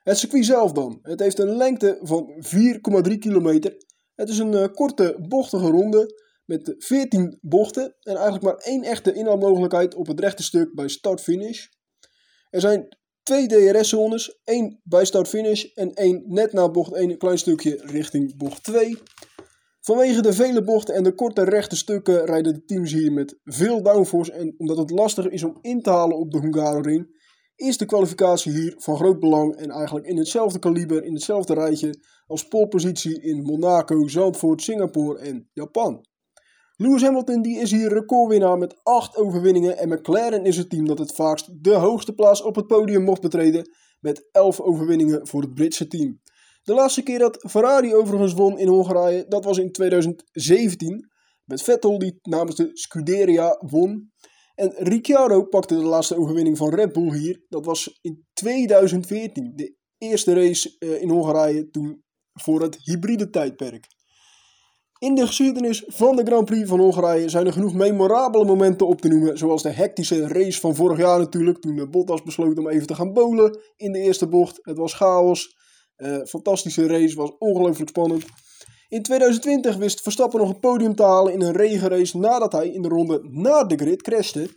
Het 0.02 0.18
circuit 0.18 0.44
zelf 0.44 0.72
dan. 0.72 0.98
Het 1.02 1.20
heeft 1.20 1.38
een 1.38 1.56
lengte 1.56 1.98
van 2.02 2.44
4,3 3.10 3.18
kilometer. 3.18 3.76
Het 4.14 4.28
is 4.28 4.38
een 4.38 4.52
uh, 4.52 4.64
korte, 4.74 5.26
bochtige 5.28 5.66
ronde 5.66 6.18
met 6.44 6.74
14 6.78 7.38
bochten 7.40 7.96
en 8.00 8.14
eigenlijk 8.14 8.44
maar 8.44 8.56
één 8.56 8.82
echte 8.82 9.12
inhaalmogelijkheid 9.12 9.94
op 9.94 10.06
het 10.06 10.20
rechte 10.20 10.42
stuk 10.42 10.74
bij 10.74 10.88
start-finish. 10.88 11.66
Er 12.50 12.60
zijn 12.60 12.96
twee 13.22 13.46
DRS-zones, 13.46 14.40
één 14.44 14.80
bij 14.82 15.04
start-finish 15.04 15.64
en 15.64 15.94
één 15.94 16.22
net 16.26 16.52
na 16.52 16.70
bocht 16.70 16.92
1 16.92 17.10
een 17.10 17.18
klein 17.18 17.38
stukje 17.38 17.80
richting 17.84 18.36
bocht 18.36 18.64
2. 18.64 18.96
Vanwege 19.90 20.22
de 20.22 20.32
vele 20.32 20.62
bochten 20.62 20.94
en 20.94 21.02
de 21.02 21.14
korte 21.14 21.44
rechte 21.44 21.76
stukken 21.76 22.24
rijden 22.24 22.54
de 22.54 22.64
teams 22.64 22.92
hier 22.92 23.12
met 23.12 23.38
veel 23.44 23.82
downforce 23.82 24.32
en 24.32 24.54
omdat 24.58 24.76
het 24.76 24.90
lastig 24.90 25.28
is 25.28 25.44
om 25.44 25.58
in 25.60 25.82
te 25.82 25.90
halen 25.90 26.16
op 26.16 26.30
de 26.30 26.38
Hungaroring, 26.38 27.20
is 27.56 27.76
de 27.76 27.86
kwalificatie 27.86 28.52
hier 28.52 28.74
van 28.76 28.96
groot 28.96 29.20
belang 29.20 29.56
en 29.56 29.70
eigenlijk 29.70 30.06
in 30.06 30.16
hetzelfde 30.16 30.58
kaliber, 30.58 31.04
in 31.04 31.14
hetzelfde 31.14 31.54
rijtje 31.54 31.94
als 32.26 32.48
polepositie 32.48 33.22
in 33.22 33.42
Monaco, 33.42 34.08
Zandvoort, 34.08 34.62
Singapore 34.62 35.18
en 35.18 35.48
Japan. 35.52 36.06
Lewis 36.76 37.02
Hamilton 37.02 37.42
die 37.42 37.58
is 37.58 37.70
hier 37.70 37.92
recordwinnaar 37.92 38.58
met 38.58 38.80
8 38.82 39.16
overwinningen 39.16 39.78
en 39.78 39.88
McLaren 39.88 40.44
is 40.44 40.56
het 40.56 40.70
team 40.70 40.86
dat 40.86 40.98
het 40.98 41.12
vaakst 41.12 41.64
de 41.64 41.74
hoogste 41.74 42.14
plaats 42.14 42.42
op 42.42 42.54
het 42.54 42.66
podium 42.66 43.02
mocht 43.02 43.20
betreden 43.20 43.70
met 44.00 44.28
11 44.32 44.60
overwinningen 44.60 45.26
voor 45.26 45.40
het 45.40 45.54
Britse 45.54 45.86
team. 45.86 46.20
De 46.62 46.74
laatste 46.74 47.02
keer 47.02 47.18
dat 47.18 47.44
Ferrari 47.48 47.94
overigens 47.94 48.32
won 48.32 48.58
in 48.58 48.68
Hongarije, 48.68 49.24
dat 49.28 49.44
was 49.44 49.58
in 49.58 49.72
2017. 49.72 51.08
Met 51.44 51.62
Vettel 51.62 51.98
die 51.98 52.18
namens 52.22 52.56
de 52.56 52.70
Scuderia 52.72 53.56
won. 53.60 54.12
En 54.54 54.72
Ricciardo 54.76 55.42
pakte 55.42 55.74
de 55.74 55.82
laatste 55.82 56.16
overwinning 56.16 56.56
van 56.56 56.74
Red 56.74 56.92
Bull 56.92 57.18
hier. 57.18 57.44
Dat 57.48 57.64
was 57.64 57.98
in 58.00 58.26
2014. 58.32 59.52
De 59.54 59.76
eerste 59.98 60.34
race 60.34 60.76
eh, 60.78 61.02
in 61.02 61.08
Hongarije 61.08 61.70
toen 61.70 62.02
voor 62.32 62.62
het 62.62 62.76
hybride 62.84 63.30
tijdperk. 63.30 63.86
In 64.98 65.14
de 65.14 65.26
geschiedenis 65.26 65.84
van 65.86 66.16
de 66.16 66.24
Grand 66.24 66.44
Prix 66.44 66.68
van 66.68 66.80
Hongarije 66.80 67.28
zijn 67.28 67.46
er 67.46 67.52
genoeg 67.52 67.74
memorabele 67.74 68.44
momenten 68.44 68.86
op 68.86 69.00
te 69.00 69.08
noemen. 69.08 69.38
Zoals 69.38 69.62
de 69.62 69.70
hectische 69.70 70.28
race 70.28 70.60
van 70.60 70.74
vorig 70.74 70.98
jaar 70.98 71.18
natuurlijk. 71.18 71.58
Toen 71.58 71.90
Bottas 71.90 72.22
besloot 72.22 72.58
om 72.58 72.68
even 72.68 72.86
te 72.86 72.94
gaan 72.94 73.12
bowlen 73.12 73.60
in 73.76 73.92
de 73.92 73.98
eerste 73.98 74.28
bocht. 74.28 74.58
Het 74.62 74.76
was 74.76 74.94
chaos. 74.94 75.56
Uh, 76.00 76.24
fantastische 76.24 76.86
race, 76.86 77.16
was 77.16 77.30
ongelooflijk 77.38 77.88
spannend. 77.88 78.24
In 78.88 79.02
2020 79.02 79.76
wist 79.76 80.02
Verstappen 80.02 80.40
nog 80.40 80.48
een 80.48 80.60
podium 80.60 80.94
te 80.94 81.02
halen 81.02 81.32
in 81.32 81.42
een 81.42 81.52
regenrace 81.52 82.18
nadat 82.18 82.52
hij 82.52 82.68
in 82.68 82.82
de 82.82 82.88
ronde 82.88 83.28
na 83.30 83.64
de 83.64 83.76
grid 83.76 84.02
crashte. 84.02 84.48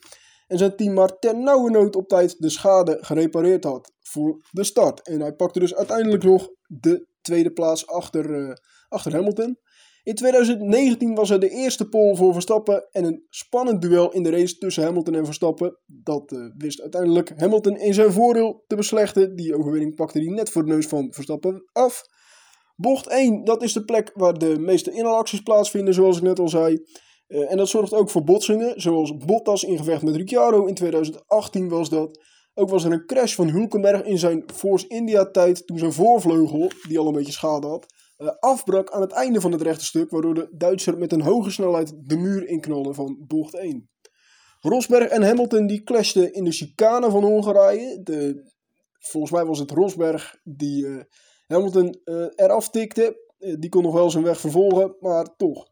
En 0.47 0.57
zijn 0.57 0.75
team 0.75 0.93
maar 0.93 1.19
ter 1.19 1.37
nauwe 1.37 1.69
nood 1.69 1.95
op 1.95 2.07
tijd 2.07 2.35
de 2.39 2.49
schade 2.49 2.97
gerepareerd 3.01 3.63
had 3.63 3.91
voor 4.01 4.41
de 4.51 4.63
start. 4.63 5.01
En 5.01 5.19
hij 5.19 5.33
pakte 5.33 5.59
dus 5.59 5.75
uiteindelijk 5.75 6.23
nog 6.23 6.49
de 6.67 7.07
tweede 7.21 7.51
plaats 7.51 7.87
achter, 7.87 8.29
uh, 8.29 8.53
achter 8.89 9.13
Hamilton. 9.13 9.57
In 10.03 10.15
2019 10.15 11.15
was 11.15 11.29
er 11.29 11.39
de 11.39 11.49
eerste 11.49 11.89
pole 11.89 12.15
voor 12.15 12.33
Verstappen 12.33 12.87
en 12.91 13.03
een 13.03 13.25
spannend 13.29 13.81
duel 13.81 14.11
in 14.11 14.23
de 14.23 14.29
race 14.29 14.57
tussen 14.57 14.83
Hamilton 14.83 15.15
en 15.15 15.25
Verstappen. 15.25 15.79
Dat 15.85 16.31
uh, 16.31 16.45
wist 16.57 16.81
uiteindelijk 16.81 17.33
Hamilton 17.35 17.77
in 17.77 17.93
zijn 17.93 18.11
voordeel 18.11 18.63
te 18.67 18.75
beslechten. 18.75 19.35
Die 19.35 19.57
overwinning 19.57 19.95
pakte 19.95 20.19
hij 20.19 20.27
net 20.27 20.49
voor 20.49 20.65
de 20.65 20.71
neus 20.71 20.85
van 20.85 21.13
Verstappen 21.13 21.69
af. 21.71 22.03
Bocht 22.75 23.07
1, 23.07 23.43
dat 23.43 23.63
is 23.63 23.73
de 23.73 23.85
plek 23.85 24.11
waar 24.13 24.33
de 24.33 24.59
meeste 24.59 24.91
inhaalacties 24.91 25.41
plaatsvinden, 25.41 25.93
zoals 25.93 26.17
ik 26.17 26.23
net 26.23 26.39
al 26.39 26.49
zei. 26.49 26.85
Uh, 27.27 27.51
en 27.51 27.57
dat 27.57 27.69
zorgt 27.69 27.93
ook 27.93 28.09
voor 28.09 28.23
botsingen, 28.23 28.81
zoals 28.81 29.17
Bottas 29.17 29.63
in 29.63 29.77
gevecht 29.77 30.03
met 30.03 30.15
Ricciardo 30.15 30.65
in 30.65 30.73
2018 30.73 31.69
was 31.69 31.89
dat. 31.89 32.19
Ook 32.53 32.69
was 32.69 32.83
er 32.83 32.91
een 32.91 33.05
crash 33.05 33.35
van 33.35 33.49
Hulkenberg 33.49 34.03
in 34.03 34.17
zijn 34.17 34.43
Force 34.53 34.87
India 34.87 35.31
tijd 35.31 35.67
toen 35.67 35.77
zijn 35.77 35.93
voorvleugel, 35.93 36.71
die 36.87 36.99
al 36.99 37.07
een 37.07 37.13
beetje 37.13 37.31
schade 37.31 37.67
had, 37.67 37.85
afbrak 38.31 38.91
aan 38.91 39.01
het 39.01 39.11
einde 39.11 39.41
van 39.41 39.51
het 39.51 39.61
rechte 39.61 39.85
stuk, 39.85 40.09
waardoor 40.09 40.33
de 40.33 40.47
Duitser 40.51 40.97
met 40.97 41.11
een 41.11 41.21
hoge 41.21 41.51
snelheid 41.51 41.93
de 41.97 42.17
muur 42.17 42.47
inknalde 42.47 42.93
van 42.93 43.23
bocht 43.27 43.55
1. 43.55 43.89
Rosberg 44.59 45.09
en 45.09 45.23
Hamilton 45.23 45.67
die 45.67 45.83
clashten 45.83 46.33
in 46.33 46.43
de 46.43 46.51
chicane 46.51 47.09
van 47.09 47.23
Hongarije. 47.23 48.03
De, 48.03 48.51
volgens 48.99 49.31
mij 49.31 49.45
was 49.45 49.59
het 49.59 49.71
Rosberg 49.71 50.39
die 50.43 50.85
uh, 50.85 51.01
Hamilton 51.47 51.99
uh, 52.05 52.25
eraf 52.35 52.69
tikte. 52.69 53.21
die 53.59 53.69
kon 53.69 53.83
nog 53.83 53.93
wel 53.93 54.09
zijn 54.09 54.23
weg 54.23 54.39
vervolgen, 54.39 54.95
maar 54.99 55.35
toch. 55.35 55.71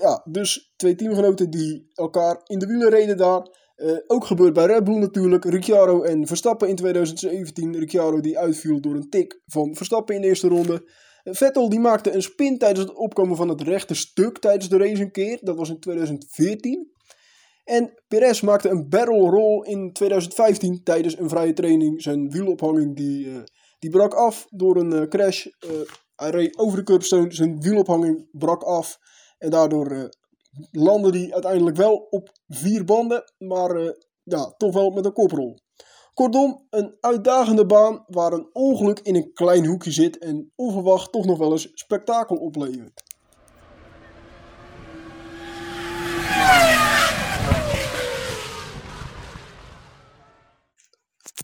ja, 0.00 0.22
dus 0.30 0.72
twee 0.76 0.94
teamgenoten 0.94 1.50
die 1.50 1.90
elkaar 1.94 2.40
in 2.44 2.58
de 2.58 2.66
wielen 2.66 2.90
reden 2.90 3.16
daar. 3.16 3.48
ook 4.06 4.24
gebeurt 4.24 4.52
bij 4.52 4.66
Red 4.66 4.84
Bull 4.84 4.98
natuurlijk. 4.98 5.44
Ricciardo 5.44 6.02
en 6.02 6.26
Verstappen 6.26 6.68
in 6.68 6.76
2017. 6.76 7.78
Ricciardo 7.78 8.20
die 8.20 8.38
uitviel 8.38 8.80
door 8.80 8.94
een 8.94 9.10
tik 9.10 9.42
van 9.46 9.74
Verstappen 9.74 10.14
in 10.14 10.20
de 10.20 10.26
eerste 10.26 10.48
ronde. 10.48 10.90
Vettel 11.34 11.68
die 11.68 11.80
maakte 11.80 12.12
een 12.12 12.22
spin 12.22 12.58
tijdens 12.58 12.86
het 12.86 12.96
opkomen 12.96 13.36
van 13.36 13.48
het 13.48 13.60
rechte 13.60 13.94
stuk 13.94 14.38
tijdens 14.38 14.68
de 14.68 14.76
race 14.76 15.02
een 15.02 15.10
keer. 15.10 15.38
Dat 15.40 15.56
was 15.56 15.68
in 15.68 15.80
2014. 15.80 16.92
En 17.64 18.02
Perez 18.08 18.40
maakte 18.40 18.68
een 18.68 18.88
barrel 18.88 19.30
roll 19.30 19.64
in 19.64 19.92
2015 19.92 20.82
tijdens 20.82 21.18
een 21.18 21.28
vrije 21.28 21.52
training. 21.52 22.02
Zijn 22.02 22.30
wielophanging 22.30 22.96
die, 22.96 23.26
uh, 23.26 23.38
die 23.78 23.90
brak 23.90 24.14
af 24.14 24.46
door 24.50 24.76
een 24.76 24.92
uh, 24.92 25.08
crash. 25.08 25.46
Uh, 25.46 25.70
hij 26.16 26.30
reed 26.30 26.58
over 26.58 26.78
de 26.78 26.84
curbstone, 26.84 27.34
zijn 27.34 27.60
wielophanging 27.60 28.28
brak 28.30 28.62
af. 28.62 28.98
En 29.38 29.50
daardoor 29.50 30.10
landde 30.70 31.18
hij 31.18 31.32
uiteindelijk 31.32 31.76
wel 31.76 31.96
op 32.10 32.30
vier 32.48 32.84
banden, 32.84 33.32
maar 33.38 33.94
ja, 34.22 34.54
toch 34.56 34.74
wel 34.74 34.90
met 34.90 35.04
een 35.04 35.12
koprol. 35.12 35.58
Kortom, 36.16 36.66
een 36.70 36.96
uitdagende 37.00 37.66
baan 37.66 38.04
waar 38.06 38.32
een 38.32 38.48
ongeluk 38.52 39.00
in 39.00 39.14
een 39.14 39.32
klein 39.32 39.66
hoekje 39.66 39.90
zit 39.90 40.18
en 40.18 40.52
onverwacht 40.54 41.12
toch 41.12 41.24
nog 41.24 41.38
wel 41.38 41.52
eens 41.52 41.70
spektakel 41.74 42.36
oplevert. 42.36 43.02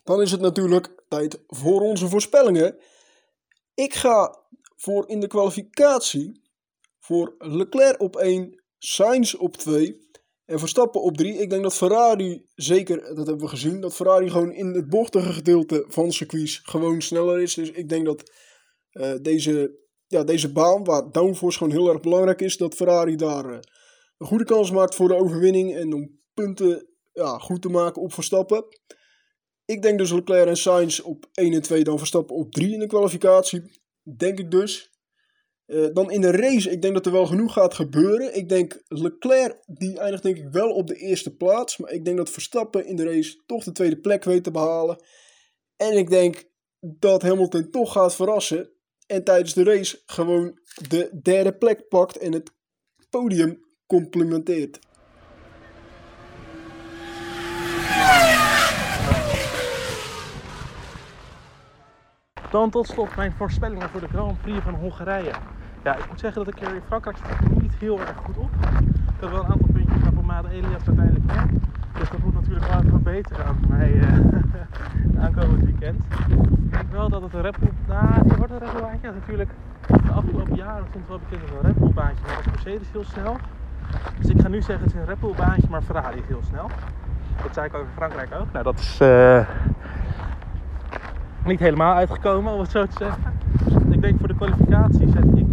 Dan 0.04 0.20
is 0.20 0.30
het 0.30 0.40
natuurlijk 0.40 1.04
tijd 1.08 1.42
voor 1.46 1.80
onze 1.80 2.08
voorspellingen. 2.08 2.76
Ik 3.74 3.94
ga 3.94 4.38
voor 4.76 5.08
in 5.08 5.20
de 5.20 5.26
kwalificatie 5.26 6.42
voor 6.98 7.34
Leclerc 7.38 8.00
op 8.00 8.16
1, 8.16 8.62
Sainz 8.78 9.34
op 9.34 9.56
2 9.56 10.10
en 10.44 10.58
Verstappen 10.58 11.02
op 11.02 11.16
3. 11.16 11.34
Ik 11.34 11.50
denk 11.50 11.62
dat 11.62 11.74
Ferrari, 11.74 12.46
zeker, 12.54 13.00
dat 13.14 13.26
hebben 13.26 13.38
we 13.38 13.48
gezien, 13.48 13.80
dat 13.80 13.94
Ferrari 13.94 14.30
gewoon 14.30 14.52
in 14.52 14.66
het 14.66 14.88
bochtige 14.88 15.32
gedeelte 15.32 15.84
van 15.88 16.12
circuits 16.12 16.60
gewoon 16.62 17.02
sneller 17.02 17.40
is. 17.40 17.54
Dus 17.54 17.70
ik 17.70 17.88
denk 17.88 18.04
dat 18.04 18.30
uh, 18.92 19.14
deze, 19.22 19.78
ja, 20.06 20.24
deze 20.24 20.52
baan, 20.52 20.84
waar 20.84 21.10
downforce 21.10 21.58
gewoon 21.58 21.72
heel 21.72 21.88
erg 21.88 22.00
belangrijk 22.00 22.40
is, 22.40 22.56
dat 22.56 22.74
Ferrari 22.74 23.16
daar 23.16 23.50
uh, 23.50 23.58
een 24.18 24.26
goede 24.26 24.44
kans 24.44 24.70
maakt 24.70 24.94
voor 24.94 25.08
de 25.08 25.16
overwinning 25.16 25.74
en 25.74 25.92
om 25.92 26.20
punten 26.34 26.86
ja, 27.12 27.38
goed 27.38 27.62
te 27.62 27.68
maken 27.68 28.02
op 28.02 28.12
Verstappen. 28.12 28.64
Ik 29.64 29.82
denk 29.82 29.98
dus 29.98 30.12
Leclerc 30.12 30.46
en 30.46 30.56
Sainz 30.56 31.00
op 31.00 31.26
1 31.32 31.52
en 31.52 31.62
2, 31.62 31.84
dan 31.84 31.98
Verstappen 31.98 32.36
op 32.36 32.52
3 32.52 32.72
in 32.72 32.78
de 32.78 32.86
kwalificatie. 32.86 33.62
Denk 34.16 34.38
ik 34.38 34.50
dus. 34.50 34.91
Uh, 35.72 35.88
dan 35.92 36.10
in 36.10 36.20
de 36.20 36.30
race, 36.30 36.70
ik 36.70 36.82
denk 36.82 36.94
dat 36.94 37.06
er 37.06 37.12
wel 37.12 37.26
genoeg 37.26 37.52
gaat 37.52 37.74
gebeuren. 37.74 38.36
Ik 38.36 38.48
denk 38.48 38.82
Leclerc, 38.88 39.62
die 39.66 39.98
eindigt 39.98 40.22
denk 40.22 40.36
ik 40.36 40.48
wel 40.50 40.70
op 40.70 40.86
de 40.86 40.96
eerste 40.96 41.36
plaats. 41.36 41.76
Maar 41.76 41.90
ik 41.90 42.04
denk 42.04 42.16
dat 42.16 42.30
Verstappen 42.30 42.86
in 42.86 42.96
de 42.96 43.04
race 43.04 43.42
toch 43.46 43.64
de 43.64 43.72
tweede 43.72 44.00
plek 44.00 44.24
weet 44.24 44.44
te 44.44 44.50
behalen. 44.50 45.02
En 45.76 45.96
ik 45.96 46.10
denk 46.10 46.44
dat 46.80 47.22
Hamilton 47.22 47.70
toch 47.70 47.92
gaat 47.92 48.14
verrassen. 48.14 48.70
En 49.06 49.24
tijdens 49.24 49.54
de 49.54 49.64
race 49.64 50.02
gewoon 50.06 50.58
de 50.88 51.20
derde 51.22 51.52
plek 51.52 51.88
pakt 51.88 52.18
en 52.18 52.32
het 52.32 52.50
podium 53.10 53.58
complimenteert. 53.86 54.78
Dan 62.50 62.70
tot 62.70 62.86
slot 62.86 63.16
mijn 63.16 63.32
voorspellingen 63.32 63.90
voor 63.90 64.00
de 64.00 64.08
Grand 64.08 64.42
Prix 64.42 64.62
van 64.62 64.74
Hongarije. 64.74 65.60
Ja, 65.82 65.96
ik 65.96 66.08
moet 66.08 66.20
zeggen 66.20 66.44
dat 66.44 66.54
ik 66.54 66.60
er 66.60 66.74
in 66.74 66.80
Frankrijk 66.86 67.16
niet 67.60 67.74
heel 67.78 68.00
erg 68.00 68.14
goed 68.24 68.36
op. 68.36 68.50
Ik 68.90 69.20
had 69.20 69.30
wel 69.30 69.44
een 69.44 69.50
aantal 69.50 69.68
puntjes, 69.72 70.02
maar 70.02 70.12
voor 70.12 70.24
Made 70.24 70.48
Elias 70.48 70.86
uiteindelijk 70.86 71.24
niet. 71.24 71.62
Dus 71.98 72.10
dat 72.10 72.18
moet 72.24 72.34
natuurlijk 72.34 72.66
wel 72.66 72.78
even 72.78 72.90
verbeteren 72.90 73.46
aan 73.46 73.58
mij 73.68 73.92
uh, 74.02 75.24
aankomend 75.24 75.64
weekend. 75.64 76.04
Ik 76.64 76.72
denk 76.72 76.90
wel 76.90 77.08
dat 77.08 77.22
het 77.22 77.34
een 77.34 77.54
Bull... 77.60 77.70
Nou, 77.86 78.22
die 78.22 78.36
wordt 78.36 78.52
een 78.52 78.58
Red 78.58 78.72
Bull 78.72 78.80
baantje. 78.80 79.06
Ja, 79.06 79.12
natuurlijk 79.12 79.50
de 79.86 80.12
afgelopen 80.12 80.54
jaren 80.54 80.84
stond 80.90 81.08
wel 81.08 81.18
bekend 81.18 81.42
als 81.42 81.50
een 81.50 81.66
Red 81.66 81.76
Bull 81.76 81.92
baantje, 81.92 82.24
maar 82.26 82.36
was 82.36 82.44
Mercedes 82.44 82.88
heel 82.92 83.04
snel. 83.04 83.36
Dus 84.18 84.30
ik 84.30 84.40
ga 84.40 84.48
nu 84.48 84.62
zeggen 84.62 84.84
het 84.84 84.94
is 84.94 85.00
een 85.00 85.06
Red 85.06 85.20
Bull 85.20 85.34
baantje, 85.36 85.68
maar 85.70 85.82
Ferrari 85.82 86.18
is 86.18 86.26
heel 86.28 86.42
snel. 86.48 86.70
Dat 87.42 87.54
zei 87.54 87.66
ik 87.66 87.74
over 87.74 87.88
Frankrijk 87.94 88.34
ook. 88.40 88.52
Nou, 88.52 88.64
dat 88.64 88.78
is 88.78 88.98
uh, 89.02 89.46
niet 91.44 91.60
helemaal 91.60 91.94
uitgekomen, 91.94 92.52
om 92.52 92.60
het 92.60 92.70
zo 92.70 92.86
te 92.86 92.96
zeggen. 92.98 93.22
Ik 93.90 94.00
denk 94.00 94.18
voor 94.18 94.28
de 94.28 94.34
kwalificatie 94.34 95.08
zet 95.08 95.24
ik 95.24 95.46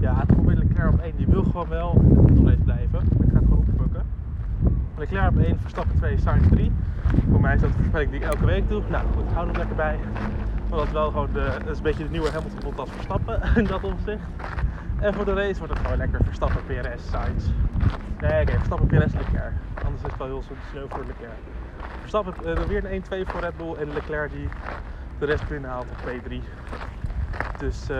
ja, 0.00 0.24
toch 0.26 0.44
weer 0.44 0.56
Leclerc 0.56 0.92
op 0.92 1.00
1. 1.00 1.12
Die 1.16 1.26
wil 1.26 1.42
gewoon 1.42 1.68
wel 1.68 2.00
in 2.26 2.44
de 2.44 2.56
blijven. 2.64 3.00
Ik 3.02 3.30
ga 3.32 3.38
het 3.38 3.44
gewoon 3.44 3.64
oppakken. 3.68 4.02
Leclerc 4.96 5.30
op 5.30 5.38
1, 5.38 5.58
Verstappen 5.60 5.96
2, 5.96 6.18
Sainz 6.18 6.48
3. 6.48 6.72
Voor 7.30 7.40
mij 7.40 7.54
is 7.54 7.60
dat 7.60 7.70
de 7.70 7.76
voorspelling 7.76 8.10
die 8.10 8.20
ik 8.20 8.26
elke 8.26 8.44
week 8.44 8.68
doe. 8.68 8.82
Nou 8.88 9.04
goed, 9.14 9.32
hou 9.32 9.48
er 9.48 9.56
lekker 9.56 9.76
bij. 9.76 9.98
Want 10.68 10.82
dat 10.82 10.86
is 10.86 10.92
wel 10.92 11.10
gewoon 11.10 11.28
de, 11.32 11.56
is 11.70 11.76
een 11.76 11.82
beetje 11.82 12.04
de 12.04 12.10
nieuwe 12.10 12.30
Hamilton 12.30 12.76
als 12.76 12.90
Verstappen 12.90 13.40
in 13.60 13.64
dat 13.64 13.84
opzicht. 13.84 14.22
En 15.00 15.14
voor 15.14 15.24
de 15.24 15.32
race 15.32 15.58
wordt 15.58 15.72
het 15.72 15.82
gewoon 15.82 15.96
lekker 15.96 16.20
Verstappen, 16.24 16.64
PRS, 16.66 17.10
Sainz. 17.10 17.44
Nee, 18.20 18.42
oké, 18.42 18.52
Verstappen, 18.52 18.86
PRS, 18.86 19.12
Leclerc. 19.12 19.52
Anders 19.84 20.02
is 20.02 20.10
het 20.10 20.16
wel 20.16 20.26
heel 20.26 20.42
snel 20.42 20.88
voor 20.88 21.04
Leclerc. 21.06 21.40
Verstappen 22.00 22.34
uh, 22.46 22.58
weer 22.58 22.92
een 22.92 23.02
1-2 23.02 23.28
voor 23.28 23.40
Red 23.40 23.56
Bull 23.56 23.74
en 23.74 23.92
Leclerc 23.92 24.32
die 24.32 24.48
de 25.18 25.26
rest 25.26 25.48
binnenhaalt 25.48 25.86
op 25.90 26.08
P3. 26.08 26.32
Dus 27.58 27.90
uh, 27.90 27.96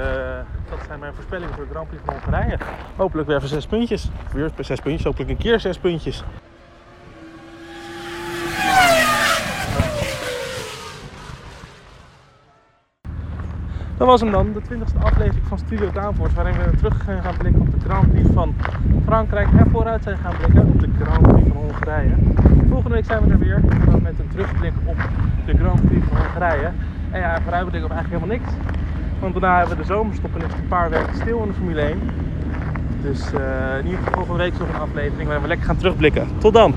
dat 0.70 0.78
zijn 0.86 1.00
mijn 1.00 1.14
voorspellingen 1.14 1.54
voor 1.54 1.64
de 1.64 1.70
Grand 1.70 1.88
Prix 1.88 2.02
van 2.04 2.14
Hongarije. 2.14 2.58
Hopelijk 2.96 3.28
weer 3.28 3.36
even 3.36 3.48
zes 3.48 3.66
puntjes. 3.66 4.10
Weer 4.32 4.50
zes 4.58 4.80
puntjes, 4.80 5.04
hopelijk 5.04 5.30
een 5.30 5.36
keer 5.36 5.60
zes 5.60 5.78
puntjes. 5.78 6.24
Dat 14.00 14.08
was 14.08 14.20
hem 14.20 14.30
dan, 14.30 14.52
de 14.52 14.60
20e 14.60 15.02
aflevering 15.02 15.46
van 15.46 15.58
Studio 15.58 15.90
Downforce, 15.92 16.34
waarin 16.34 16.54
we 16.56 16.76
terug 16.76 17.04
gaan 17.22 17.36
blikken 17.38 17.60
op 17.60 17.70
de 17.70 17.88
Grand 17.88 18.12
Prix 18.12 18.28
van 18.32 18.54
Frankrijk 19.04 19.48
en 19.58 19.70
vooruit 19.70 20.02
zijn 20.02 20.18
gaan 20.18 20.36
blikken 20.36 20.66
op 20.66 20.80
de 20.80 20.88
Grand 21.00 21.22
Prix 21.22 21.48
van 21.48 21.56
Hongarije. 21.56 22.14
Volgende 22.68 22.94
week 22.94 23.04
zijn 23.04 23.24
we 23.24 23.32
er 23.32 23.38
weer 23.38 23.60
met 24.02 24.18
een 24.18 24.28
terugblik 24.28 24.72
op 24.84 24.96
de 25.46 25.56
Grand 25.56 25.86
Prix 25.86 26.06
van 26.06 26.16
Hongarije. 26.16 26.70
En 27.10 27.20
ja, 27.20 27.40
vooruitblikken 27.42 27.90
op 27.90 27.96
eigenlijk 27.96 28.22
helemaal 28.22 28.36
niks. 28.36 28.52
Want 29.20 29.32
daarna 29.32 29.58
hebben 29.58 29.76
we 29.76 29.82
de 29.82 29.88
zomerstop 29.88 30.34
en 30.34 30.46
is 30.46 30.52
een 30.52 30.68
paar 30.68 30.90
weken 30.90 31.14
stil 31.14 31.40
in 31.42 31.48
de 31.48 31.54
Formule 31.54 31.80
1. 31.80 31.98
Dus 33.02 33.32
eh, 33.32 33.78
in 33.78 33.84
ieder 33.84 33.98
geval 33.98 34.12
volgende 34.14 34.42
week 34.42 34.58
nog 34.58 34.68
een 34.68 34.80
aflevering 34.80 35.24
waarin 35.24 35.42
we 35.42 35.48
lekker 35.48 35.66
gaan 35.66 35.76
terugblikken. 35.76 36.28
Tot 36.38 36.52
dan! 36.52 36.74